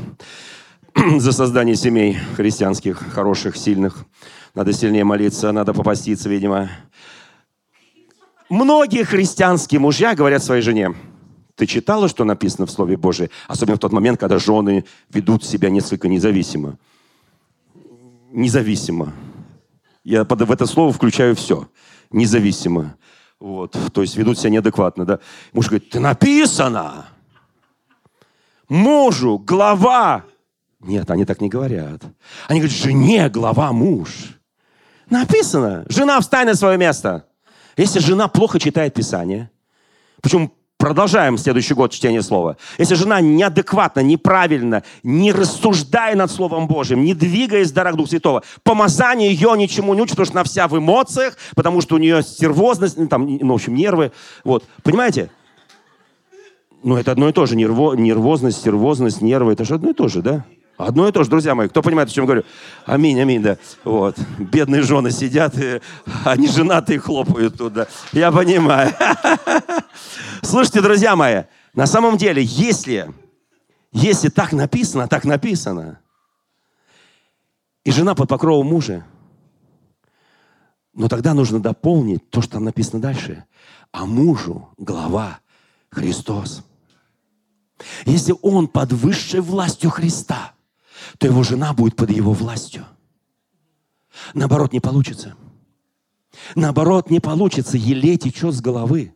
за 1.16 1.32
создание 1.32 1.76
семей 1.76 2.18
христианских, 2.36 2.98
хороших, 2.98 3.56
сильных. 3.56 4.04
Надо 4.54 4.72
сильнее 4.72 5.04
молиться, 5.04 5.52
надо 5.52 5.74
попаститься, 5.74 6.28
видимо. 6.28 6.70
Многие 8.48 9.04
христианские 9.04 9.80
мужья 9.80 10.14
говорят 10.14 10.42
своей 10.42 10.62
жене, 10.62 10.94
ты 11.56 11.66
читала, 11.66 12.06
что 12.08 12.24
написано 12.24 12.66
в 12.66 12.70
Слове 12.70 12.98
Божьем? 12.98 13.30
Особенно 13.48 13.76
в 13.76 13.80
тот 13.80 13.90
момент, 13.90 14.20
когда 14.20 14.38
жены 14.38 14.84
ведут 15.10 15.42
себя 15.42 15.70
несколько 15.70 16.06
независимо. 16.06 16.78
Независимо. 18.30 19.14
Я 20.04 20.24
в 20.24 20.52
это 20.52 20.66
слово 20.66 20.92
включаю 20.92 21.34
все. 21.34 21.66
Независимо. 22.10 22.96
Вот. 23.40 23.76
То 23.92 24.02
есть 24.02 24.16
ведут 24.16 24.38
себя 24.38 24.50
неадекватно. 24.50 25.04
Да? 25.04 25.18
Муж 25.52 25.66
говорит, 25.66 25.90
ты 25.90 26.00
написано. 26.00 27.06
Мужу 28.68 29.38
глава. 29.38 30.24
Нет, 30.80 31.10
они 31.10 31.24
так 31.24 31.40
не 31.40 31.48
говорят. 31.48 32.02
Они 32.48 32.60
говорят, 32.60 32.76
жене 32.76 33.28
глава 33.28 33.72
муж. 33.72 34.38
Написано. 35.10 35.84
Жена, 35.88 36.20
встань 36.20 36.46
на 36.46 36.54
свое 36.54 36.78
место. 36.78 37.26
Если 37.76 37.98
жена 37.98 38.28
плохо 38.28 38.58
читает 38.58 38.94
Писание, 38.94 39.50
причем 40.22 40.52
продолжаем 40.78 41.38
следующий 41.38 41.74
год 41.74 41.92
чтение 41.92 42.22
слова. 42.22 42.56
Если 42.78 42.94
жена 42.94 43.20
неадекватно, 43.20 44.00
неправильно, 44.00 44.82
не 45.02 45.32
рассуждая 45.32 46.14
над 46.16 46.30
Словом 46.30 46.68
Божьим, 46.68 47.02
не 47.04 47.14
двигаясь 47.14 47.70
в 47.70 47.74
дарах 47.74 47.96
Духа 47.96 48.10
Святого, 48.10 48.42
помазание 48.62 49.32
ее 49.32 49.54
ничему 49.56 49.94
не 49.94 50.02
учит, 50.02 50.12
потому 50.12 50.26
что 50.26 50.34
она 50.34 50.44
вся 50.44 50.68
в 50.68 50.78
эмоциях, 50.78 51.36
потому 51.54 51.80
что 51.80 51.96
у 51.96 51.98
нее 51.98 52.22
стервозность, 52.22 52.96
ну, 52.96 53.08
там, 53.08 53.26
ну, 53.26 53.52
в 53.52 53.54
общем, 53.54 53.74
нервы. 53.74 54.12
Вот. 54.44 54.64
Понимаете? 54.82 55.30
Ну, 56.82 56.96
это 56.96 57.12
одно 57.12 57.28
и 57.28 57.32
то 57.32 57.46
же. 57.46 57.56
Нерво, 57.56 57.94
нервозность, 57.94 58.58
стервозность, 58.58 59.20
нервы. 59.20 59.54
Это 59.54 59.64
же 59.64 59.74
одно 59.74 59.90
и 59.90 59.94
то 59.94 60.08
же, 60.08 60.22
да? 60.22 60.44
Одно 60.76 61.08
и 61.08 61.12
то 61.12 61.24
же, 61.24 61.30
друзья 61.30 61.54
мои. 61.54 61.68
Кто 61.68 61.82
понимает, 61.82 62.10
о 62.10 62.12
чем 62.12 62.24
я 62.24 62.26
говорю? 62.26 62.44
Аминь, 62.84 63.18
аминь, 63.20 63.42
да. 63.42 63.56
Вот. 63.82 64.16
Бедные 64.38 64.82
жены 64.82 65.10
сидят, 65.10 65.56
и 65.58 65.80
они 66.24 66.48
женатые 66.48 66.98
хлопают 66.98 67.56
туда. 67.56 67.86
Я 68.12 68.30
понимаю. 68.30 68.92
Слушайте, 70.46 70.80
друзья 70.80 71.16
мои, 71.16 71.44
на 71.74 71.86
самом 71.86 72.16
деле, 72.16 72.42
если, 72.42 73.12
если 73.92 74.28
так 74.28 74.52
написано, 74.52 75.08
так 75.08 75.24
написано, 75.24 76.00
и 77.84 77.90
жена 77.90 78.14
под 78.14 78.28
покровом 78.28 78.66
мужа, 78.66 79.04
но 80.94 81.08
тогда 81.08 81.34
нужно 81.34 81.60
дополнить 81.60 82.30
то, 82.30 82.40
что 82.40 82.52
там 82.52 82.64
написано 82.64 83.02
дальше. 83.02 83.44
А 83.92 84.06
мужу 84.06 84.70
глава 84.78 85.40
Христос. 85.90 86.64
Если 88.06 88.34
он 88.40 88.68
под 88.68 88.92
высшей 88.92 89.40
властью 89.40 89.90
Христа– 89.90 90.52
то 91.18 91.26
его 91.26 91.42
жена 91.42 91.72
будет 91.72 91.96
под 91.96 92.10
его 92.10 92.32
властью. 92.32 92.86
Наоборот, 94.34 94.72
не 94.72 94.80
получится. 94.80 95.36
Наоборот, 96.54 97.10
не 97.10 97.20
получится. 97.20 97.76
Еле 97.76 98.16
течет 98.16 98.54
с 98.54 98.60
головы. 98.60 99.14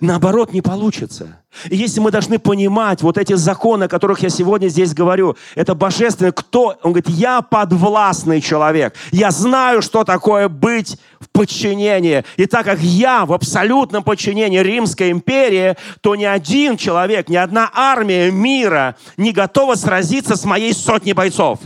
Наоборот, 0.00 0.52
не 0.52 0.60
получится. 0.60 1.38
И 1.70 1.76
если 1.76 2.00
мы 2.00 2.10
должны 2.10 2.38
понимать 2.38 3.02
вот 3.02 3.16
эти 3.16 3.34
законы, 3.34 3.84
о 3.84 3.88
которых 3.88 4.20
я 4.20 4.28
сегодня 4.28 4.68
здесь 4.68 4.92
говорю, 4.92 5.36
это 5.54 5.74
божественное, 5.74 6.32
кто? 6.32 6.76
Он 6.82 6.92
говорит, 6.92 7.08
я 7.08 7.42
подвластный 7.42 8.40
человек. 8.40 8.94
Я 9.12 9.30
знаю, 9.30 9.82
что 9.82 10.04
такое 10.04 10.48
быть 10.48 10.98
в 11.20 11.28
подчинении. 11.30 12.24
И 12.36 12.46
так 12.46 12.64
как 12.64 12.80
я 12.80 13.24
в 13.24 13.32
абсолютном 13.32 14.02
подчинении 14.02 14.58
Римской 14.58 15.10
империи, 15.10 15.76
то 16.00 16.16
ни 16.16 16.24
один 16.24 16.76
человек, 16.76 17.28
ни 17.28 17.36
одна 17.36 17.70
армия 17.72 18.30
мира 18.30 18.96
не 19.16 19.32
готова 19.32 19.76
сразиться 19.76 20.36
с 20.36 20.44
моей 20.44 20.74
сотней 20.74 21.12
бойцов. 21.12 21.60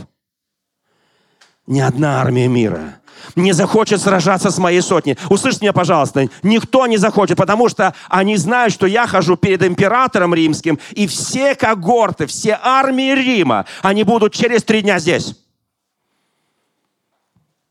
Ни 1.65 1.79
одна 1.79 2.21
армия 2.21 2.47
мира 2.47 2.98
не 3.35 3.53
захочет 3.53 4.01
сражаться 4.01 4.51
с 4.51 4.57
моей 4.57 4.81
сотней. 4.81 5.17
Услышьте 5.29 5.61
меня, 5.61 5.73
пожалуйста, 5.73 6.27
никто 6.43 6.87
не 6.87 6.97
захочет, 6.97 7.37
потому 7.37 7.69
что 7.69 7.93
они 8.09 8.37
знают, 8.37 8.73
что 8.73 8.85
я 8.87 9.07
хожу 9.07 9.35
перед 9.35 9.63
императором 9.63 10.33
римским, 10.33 10.79
и 10.91 11.07
все 11.07 11.55
когорты, 11.55 12.25
все 12.25 12.59
армии 12.61 13.13
Рима, 13.13 13.65
они 13.81 14.03
будут 14.03 14.33
через 14.33 14.63
три 14.63 14.81
дня 14.81 14.99
здесь. 14.99 15.35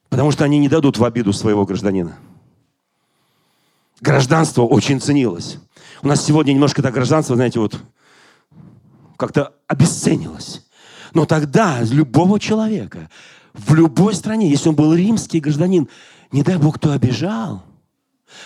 Потому 0.09 0.31
что 0.31 0.45
они 0.45 0.59
не 0.59 0.69
дадут 0.69 0.99
в 0.99 1.05
обиду 1.05 1.33
своего 1.33 1.65
гражданина. 1.65 2.17
Гражданство 4.01 4.63
очень 4.63 5.01
ценилось. 5.01 5.59
У 6.03 6.09
нас 6.09 6.25
сегодня 6.25 6.53
немножко 6.53 6.81
это 6.81 6.91
гражданство, 6.91 7.35
знаете, 7.37 7.59
вот 7.59 7.81
как-то 9.17 9.55
обесценилось. 9.67 10.65
Но 11.13 11.27
тогда 11.27 11.81
любого 11.83 12.39
человека 12.39 13.11
в 13.55 13.75
любой 13.75 14.15
стране, 14.15 14.49
если 14.49 14.69
он 14.69 14.75
был 14.75 14.95
римский 14.95 15.41
гражданин, 15.41 15.89
не 16.33 16.43
дай 16.43 16.57
Бог, 16.57 16.77
кто 16.77 16.93
обижал, 16.93 17.63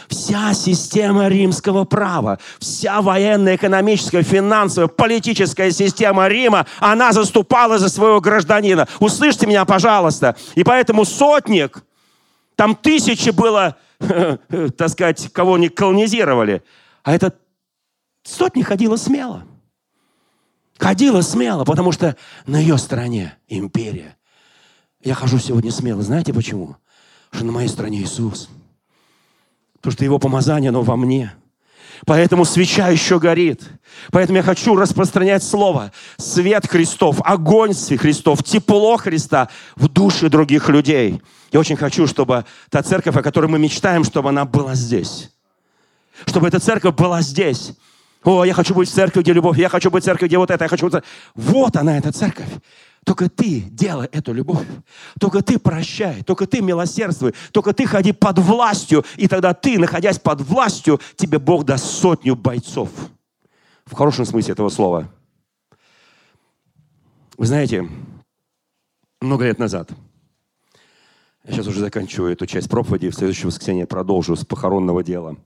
Вся 0.09 0.55
система 0.55 1.29
римского 1.29 1.85
права, 1.85 2.39
вся 2.59 3.03
военная, 3.03 3.57
экономическая, 3.57 4.23
финансовая, 4.23 4.89
политическая 4.89 5.73
система 5.73 6.29
Рима, 6.29 6.67
она 6.79 7.13
заступала 7.13 7.79
за 7.79 7.89
своего 7.89 8.21
гражданина. 8.21 8.87
Услышьте 9.01 9.47
меня, 9.47 9.65
пожалуйста. 9.65 10.37
И 10.55 10.63
поэтому 10.63 11.05
сотник, 11.05 11.83
там 12.55 12.77
тысячи 12.77 13.31
было, 13.31 13.77
так 13.99 14.89
сказать, 14.89 15.33
кого 15.33 15.59
не 15.59 15.69
колонизировали. 15.69 16.63
А 17.03 17.15
этот 17.15 17.37
сотник 18.23 18.69
ходила 18.69 18.97
смело. 18.97 19.45
Ходила 20.79 21.21
смело, 21.23 21.65
потому 21.65 21.93
что 21.93 22.17
на 22.47 22.59
ее 22.59 22.79
стороне 22.79 23.37
империя. 23.49 24.17
Я 25.03 25.15
хожу 25.15 25.39
сегодня 25.39 25.73
смело. 25.73 26.03
Знаете 26.03 26.33
почему? 26.33 26.77
Что 27.33 27.45
на 27.45 27.53
моей 27.53 27.69
стороне 27.69 28.03
Иисус. 28.03 28.49
Потому 29.75 29.93
что 29.93 30.05
Его 30.05 30.19
помазание, 30.19 30.69
оно 30.69 30.83
во 30.83 30.97
мне. 30.97 31.35
Поэтому 32.07 32.45
свеча 32.45 32.89
еще 32.89 33.19
горит. 33.19 33.63
Поэтому 34.11 34.39
я 34.39 34.43
хочу 34.43 34.75
распространять 34.75 35.43
Слово. 35.43 35.93
Свет 36.19 36.67
Христов, 36.67 37.21
огонь 37.25 37.75
Христов, 37.75 38.43
тепло 38.43 38.97
Христа 38.97 39.49
в 39.77 39.89
души 39.89 40.29
других 40.29 40.69
людей. 40.69 41.21
Я 41.53 41.61
очень 41.61 41.77
хочу, 41.77 42.07
чтобы 42.07 42.45
та 42.71 42.83
церковь, 42.83 43.17
о 43.17 43.23
которой 43.23 43.47
мы 43.47 43.59
мечтаем, 43.59 44.05
чтобы 44.05 44.31
она 44.31 44.45
была 44.45 44.75
здесь. 44.75 45.31
Чтобы 46.27 46.49
эта 46.49 46.61
церковь 46.61 46.95
была 46.95 47.23
здесь. 47.23 47.73
О, 48.25 48.45
я 48.45 48.55
хочу 48.55 48.75
быть 48.75 48.89
в 48.89 48.93
церкви, 48.93 49.23
где 49.23 49.33
любовь. 49.33 49.59
Я 49.59 49.69
хочу 49.69 49.91
быть 49.91 50.03
в 50.03 50.07
церкви, 50.07 50.27
где 50.27 50.39
вот 50.39 50.51
это. 50.51 50.65
Я 50.65 50.69
хочу. 50.69 50.91
Вот 51.35 51.77
она, 51.77 51.99
эта 51.99 52.13
церковь. 52.13 52.49
Только 53.05 53.29
ты 53.29 53.61
делай 53.61 54.07
эту 54.13 54.33
любовь. 54.33 54.67
Только 55.19 55.43
ты 55.43 55.59
прощай. 55.59 56.23
Только 56.23 56.47
ты 56.47 56.61
милосердствуй. 56.61 57.35
Только 57.51 57.73
ты 57.73 57.85
ходи 57.85 58.13
под 58.13 58.39
властью. 58.39 59.05
И 59.17 59.27
тогда 59.27 59.55
ты, 59.55 59.79
находясь 59.79 60.21
под 60.21 60.41
властью, 60.43 61.01
тебе 61.17 61.39
Бог 61.39 61.65
даст 61.65 61.85
сотню 61.85 62.37
бойцов. 62.37 62.91
В 63.87 63.95
хорошем 63.95 64.25
смысле 64.25 64.53
этого 64.53 64.69
слова. 64.69 65.13
Вы 67.37 67.47
знаете, 67.47 67.89
много 69.21 69.47
лет 69.47 69.59
назад, 69.59 69.91
я 71.45 71.55
сейчас 71.55 71.67
уже 71.67 71.81
заканчиваю 71.81 72.33
эту 72.33 72.47
часть 72.47 72.71
проповеди, 72.71 73.11
в 73.11 73.17
следующее 73.17 73.49
воскресенье 73.49 73.87
продолжу 73.87 74.37
с 74.37 74.45
похоронного 74.45 75.03
дела. 75.03 75.37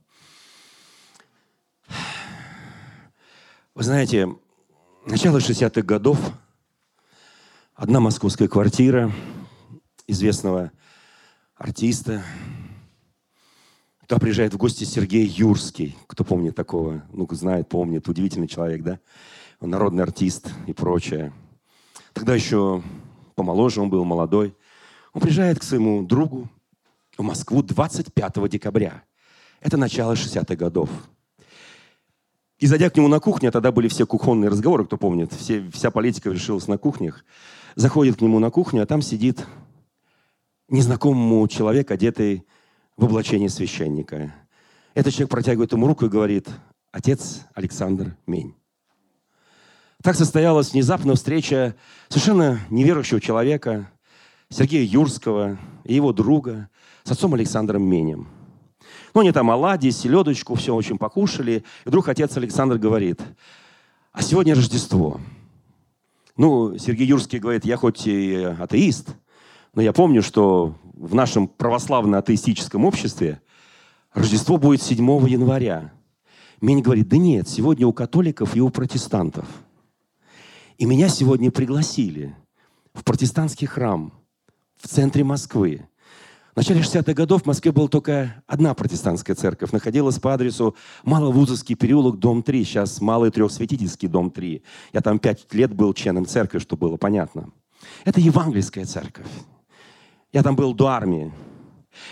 Вы 3.73 3.83
знаете, 3.83 4.29
начало 5.07 5.37
60-х 5.37 5.81
годов– 5.81 6.19
Одна 7.77 7.99
московская 7.99 8.47
квартира 8.47 9.11
известного 10.07 10.71
артиста. 11.53 12.23
Туда 14.07 14.19
приезжает 14.19 14.55
в 14.55 14.57
гости 14.57 14.83
Сергей 14.83 15.27
Юрский. 15.27 15.95
Кто 16.07 16.23
помнит 16.23 16.55
такого? 16.55 17.03
Ну, 17.13 17.27
знает, 17.33 17.69
помнит. 17.69 18.07
Удивительный 18.07 18.47
человек, 18.47 18.81
да? 18.81 18.99
Он 19.59 19.69
народный 19.69 20.01
артист 20.01 20.49
и 20.65 20.73
прочее. 20.73 21.31
Тогда 22.13 22.33
еще 22.33 22.81
помоложе 23.35 23.79
он 23.79 23.91
был, 23.91 24.03
молодой. 24.05 24.55
Он 25.13 25.21
приезжает 25.21 25.59
к 25.59 25.63
своему 25.63 26.03
другу 26.03 26.49
в 27.15 27.21
Москву 27.21 27.61
25 27.61 28.49
декабря. 28.49 29.03
Это 29.61 29.77
начало 29.77 30.13
60-х 30.13 30.55
годов. 30.55 30.89
И 32.59 32.67
зайдя 32.67 32.89
к 32.89 32.97
нему 32.97 33.07
на 33.07 33.19
кухню, 33.19 33.49
а 33.49 33.51
тогда 33.51 33.71
были 33.71 33.87
все 33.87 34.07
кухонные 34.07 34.49
разговоры, 34.49 34.85
кто 34.85 34.97
помнит, 34.97 35.31
все, 35.33 35.69
вся 35.71 35.91
политика 35.91 36.29
решилась 36.31 36.67
на 36.67 36.77
кухнях 36.77 37.23
заходит 37.77 38.17
к 38.17 38.21
нему 38.21 38.39
на 38.39 38.49
кухню, 38.49 38.81
а 38.81 38.85
там 38.87 39.01
сидит 39.03 39.45
незнакомому 40.67 41.47
человек, 41.47 41.91
одетый 41.91 42.43
в 42.97 43.05
облачение 43.05 43.49
священника. 43.49 44.33
Этот 44.95 45.13
человек 45.13 45.29
протягивает 45.29 45.71
ему 45.71 45.85
руку 45.85 46.07
и 46.07 46.09
говорит, 46.09 46.49
отец 46.91 47.43
Александр 47.53 48.17
Мень. 48.25 48.55
Так 50.01 50.15
состоялась 50.15 50.73
внезапная 50.73 51.15
встреча 51.15 51.75
совершенно 52.09 52.59
неверующего 52.71 53.21
человека, 53.21 53.91
Сергея 54.49 54.83
Юрского 54.83 55.59
и 55.83 55.93
его 55.93 56.13
друга 56.13 56.69
с 57.03 57.11
отцом 57.11 57.35
Александром 57.35 57.83
Менем. 57.83 58.27
Ну, 59.13 59.21
они 59.21 59.31
там 59.31 59.49
оладьи, 59.49 59.89
селедочку, 59.89 60.55
все 60.55 60.73
очень 60.73 60.97
покушали. 60.97 61.63
И 61.85 61.89
вдруг 61.89 62.07
отец 62.09 62.35
Александр 62.37 62.77
говорит, 62.77 63.21
а 64.11 64.21
сегодня 64.21 64.55
Рождество. 64.55 65.19
Ну, 66.35 66.77
Сергей 66.77 67.07
Юрский 67.07 67.39
говорит, 67.39 67.65
я 67.65 67.77
хоть 67.77 68.05
и 68.07 68.35
атеист, 68.35 69.15
но 69.73 69.81
я 69.81 69.93
помню, 69.93 70.21
что 70.21 70.75
в 70.93 71.15
нашем 71.15 71.47
православно-атеистическом 71.47 72.85
обществе 72.85 73.41
Рождество 74.13 74.57
будет 74.57 74.81
7 74.81 74.97
января. 75.27 75.91
Мень 76.61 76.81
говорит, 76.81 77.07
да 77.09 77.17
нет, 77.17 77.47
сегодня 77.47 77.85
у 77.85 77.93
католиков 77.93 78.55
и 78.55 78.61
у 78.61 78.69
протестантов. 78.69 79.45
И 80.77 80.85
меня 80.85 81.09
сегодня 81.09 81.51
пригласили 81.51 82.35
в 82.93 83.03
протестантский 83.03 83.67
храм 83.67 84.13
в 84.75 84.87
центре 84.87 85.23
Москвы. 85.23 85.87
В 86.57 86.59
начале 86.59 86.81
60-х 86.81 87.13
годов 87.13 87.43
в 87.43 87.45
Москве 87.45 87.71
была 87.71 87.87
только 87.87 88.43
одна 88.47 88.73
протестантская 88.73 89.35
церковь. 89.35 89.71
Находилась 89.73 90.17
по 90.17 90.33
адресу 90.33 90.75
Маловузовский 91.03 91.75
переулок, 91.75 92.17
дом 92.17 92.41
3. 92.41 92.63
Сейчас 92.63 92.99
Малый 92.99 93.29
Трехсветительский, 93.29 94.07
дом 94.07 94.31
3. 94.31 94.63
Я 94.91 95.01
там 95.01 95.19
пять 95.19 95.53
лет 95.53 95.71
был 95.75 95.93
членом 95.93 96.25
церкви, 96.25 96.57
чтобы 96.57 96.87
было 96.87 96.97
понятно. 96.97 97.51
Это 98.05 98.19
евангельская 98.19 98.85
церковь. 98.85 99.27
Я 100.33 100.41
там 100.41 100.55
был 100.55 100.73
до 100.73 100.87
армии. 100.87 101.31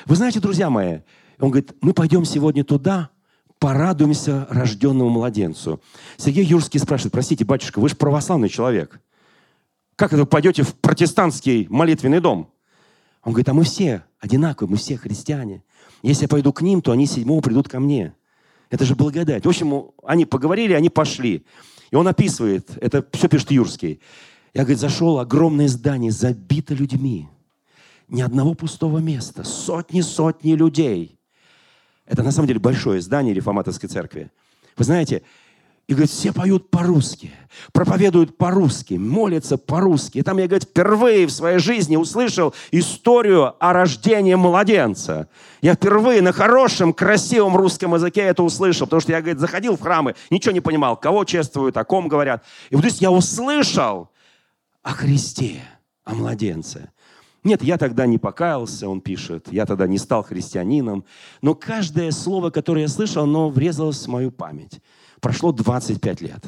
Вы 0.06 0.16
знаете, 0.16 0.40
друзья 0.40 0.70
мои, 0.70 1.00
он 1.40 1.50
говорит, 1.50 1.74
мы 1.82 1.94
пойдем 1.94 2.24
сегодня 2.24 2.64
туда, 2.64 3.10
порадуемся 3.58 4.46
рожденному 4.52 5.10
младенцу. 5.10 5.82
Сергей 6.18 6.46
Юрский 6.46 6.80
спрашивает, 6.80 7.14
простите, 7.14 7.46
батюшка, 7.46 7.80
вы 7.80 7.90
же 7.90 7.96
православный 7.96 8.50
человек. 8.50 9.02
Как 9.96 10.14
это 10.14 10.22
вы 10.22 10.28
пойдете 10.28 10.62
в 10.62 10.76
протестантский 10.76 11.66
молитвенный 11.68 12.20
дом? 12.20 12.52
Он 13.26 13.34
говорит, 13.34 13.50
а 13.50 13.54
мы 13.54 13.64
все 13.64 14.04
одинаковые, 14.20 14.70
мы 14.70 14.78
все 14.78 14.98
христиане. 14.98 15.64
Если 16.04 16.24
я 16.24 16.28
пойду 16.30 16.54
к 16.54 16.62
ним, 16.62 16.82
то 16.82 16.92
они 16.92 17.08
седьмого 17.08 17.42
придут 17.42 17.68
ко 17.68 17.80
мне. 17.80 18.14
Это 18.70 18.86
же 18.86 18.96
благодать. 18.96 19.46
В 19.46 19.50
общем, 19.50 19.92
они 20.04 20.26
поговорили, 20.26 20.74
они 20.74 20.90
пошли. 20.90 21.44
И 21.90 21.96
он 21.96 22.08
описывает, 22.08 22.70
это 22.80 23.04
все 23.14 23.28
пишет 23.28 23.50
Юрский. 23.50 24.00
Я, 24.54 24.62
говорит, 24.62 24.80
зашел, 24.80 25.20
огромное 25.20 25.68
здание, 25.68 26.12
забито 26.12 26.76
людьми. 26.76 27.28
Ни 28.08 28.22
одного 28.22 28.54
пустого 28.54 29.00
места. 29.00 29.44
Сотни-сотни 29.44 30.54
людей. 30.54 31.20
Это 32.06 32.22
на 32.22 32.32
самом 32.32 32.48
деле 32.48 32.60
большое 32.60 33.02
здание 33.02 33.34
реформаторской 33.34 33.90
церкви. 33.90 34.32
Вы 34.78 34.84
знаете, 34.84 35.24
и, 35.88 35.94
говорит, 35.94 36.10
все 36.10 36.34
поют 36.34 36.72
по-русски, 36.72 37.32
проповедуют 37.72 38.38
по-русски, 38.38 38.96
молятся 38.96 39.58
по-русски. 39.58 40.18
И 40.18 40.22
там 40.24 40.38
я, 40.38 40.48
говорит, 40.48 40.68
впервые 40.68 41.28
в 41.28 41.32
своей 41.32 41.60
жизни 41.60 41.96
услышал 41.96 42.56
историю 42.72 43.54
о 43.60 43.72
рождении 43.72 44.34
младенца. 44.34 45.28
Я 45.62 45.76
впервые 45.76 46.24
на 46.24 46.32
хорошем, 46.32 46.92
красивом 46.92 47.56
русском 47.56 47.94
языке 47.94 48.22
это 48.22 48.42
услышал, 48.42 48.88
потому 48.88 49.02
что 49.02 49.12
я, 49.12 49.22
говорит, 49.22 49.40
заходил 49.40 49.78
в 49.78 49.82
храмы, 49.82 50.16
ничего 50.32 50.54
не 50.54 50.62
понимал, 50.62 50.98
кого 50.98 51.24
чествуют, 51.24 51.78
о 51.78 51.84
ком 51.84 52.08
говорят. 52.08 52.44
И 52.72 52.76
вот 52.76 52.84
здесь 52.84 53.02
я 53.02 53.12
услышал 53.12 54.10
о 54.82 54.92
Христе, 54.92 55.62
о 56.04 56.16
младенце. 56.16 56.92
Нет, 57.46 57.62
я 57.62 57.78
тогда 57.78 58.08
не 58.08 58.18
покаялся, 58.18 58.90
он 58.90 59.02
пишет, 59.02 59.50
я 59.52 59.68
тогда 59.68 59.86
не 59.86 60.00
стал 60.00 60.24
христианином, 60.24 61.06
но 61.44 61.54
каждое 61.54 62.10
слово, 62.10 62.50
которое 62.50 62.82
я 62.82 62.88
слышал, 62.88 63.24
оно 63.24 63.52
врезалось 63.52 64.04
в 64.04 64.08
мою 64.08 64.32
память. 64.32 64.82
Прошло 65.22 65.52
25 65.52 66.22
лет. 66.22 66.44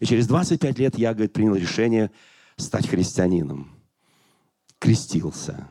И 0.00 0.06
через 0.06 0.26
25 0.26 0.78
лет 0.80 0.98
я, 0.98 1.14
говорит, 1.14 1.32
принял 1.32 1.54
решение 1.54 2.10
стать 2.56 2.88
христианином. 2.88 3.70
Крестился. 4.80 5.68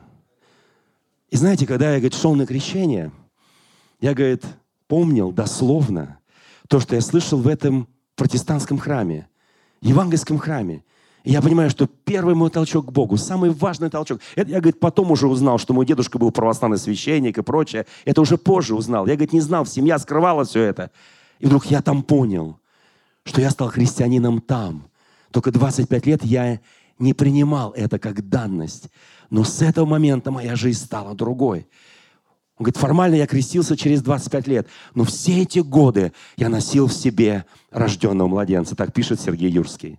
И 1.28 1.36
знаете, 1.36 1.66
когда 1.66 1.90
я, 1.90 1.98
говорит, 1.98 2.14
шел 2.14 2.34
на 2.34 2.46
крещение, 2.46 3.12
я, 4.00 4.14
говорит, 4.14 4.46
помнил 4.88 5.30
дословно 5.30 6.20
то, 6.68 6.80
что 6.80 6.94
я 6.94 7.02
слышал 7.02 7.38
в 7.38 7.48
этом 7.48 7.88
протестантском 8.16 8.78
храме, 8.78 9.28
евангельском 9.82 10.38
храме. 10.38 10.84
Я 11.24 11.40
понимаю, 11.40 11.70
что 11.70 11.86
первый 11.86 12.34
мой 12.34 12.50
толчок 12.50 12.86
к 12.86 12.92
Богу, 12.92 13.16
самый 13.16 13.48
важный 13.48 13.88
толчок. 13.88 14.20
Это 14.36 14.50
я, 14.50 14.60
говорит, 14.60 14.78
потом 14.78 15.10
уже 15.10 15.26
узнал, 15.26 15.56
что 15.56 15.72
мой 15.72 15.86
дедушка 15.86 16.18
был 16.18 16.30
православный 16.30 16.76
священник 16.76 17.38
и 17.38 17.42
прочее. 17.42 17.86
Это 18.04 18.20
уже 18.20 18.36
позже 18.36 18.74
узнал. 18.74 19.06
Я, 19.06 19.14
говорит, 19.14 19.32
не 19.32 19.40
знал, 19.40 19.64
семья 19.64 19.98
скрывала 19.98 20.44
все 20.44 20.60
это. 20.60 20.90
И 21.40 21.46
вдруг 21.46 21.64
я 21.66 21.80
там 21.80 22.02
понял, 22.02 22.58
что 23.24 23.40
я 23.40 23.48
стал 23.48 23.70
христианином 23.70 24.42
там. 24.42 24.90
Только 25.30 25.50
25 25.50 26.06
лет 26.06 26.24
я 26.24 26.60
не 26.98 27.14
принимал 27.14 27.72
это 27.72 27.98
как 27.98 28.28
данность. 28.28 28.90
Но 29.30 29.44
с 29.44 29.62
этого 29.62 29.86
момента 29.86 30.30
моя 30.30 30.56
жизнь 30.56 30.84
стала 30.84 31.14
другой. 31.14 31.66
Он 32.58 32.64
говорит, 32.64 32.76
формально 32.76 33.14
я 33.14 33.26
крестился 33.26 33.78
через 33.78 34.02
25 34.02 34.46
лет, 34.46 34.68
но 34.94 35.04
все 35.04 35.40
эти 35.40 35.60
годы 35.60 36.12
я 36.36 36.50
носил 36.50 36.86
в 36.86 36.92
себе 36.92 37.46
рожденного 37.70 38.28
младенца. 38.28 38.76
Так 38.76 38.92
пишет 38.92 39.20
Сергей 39.20 39.50
Юрский. 39.50 39.98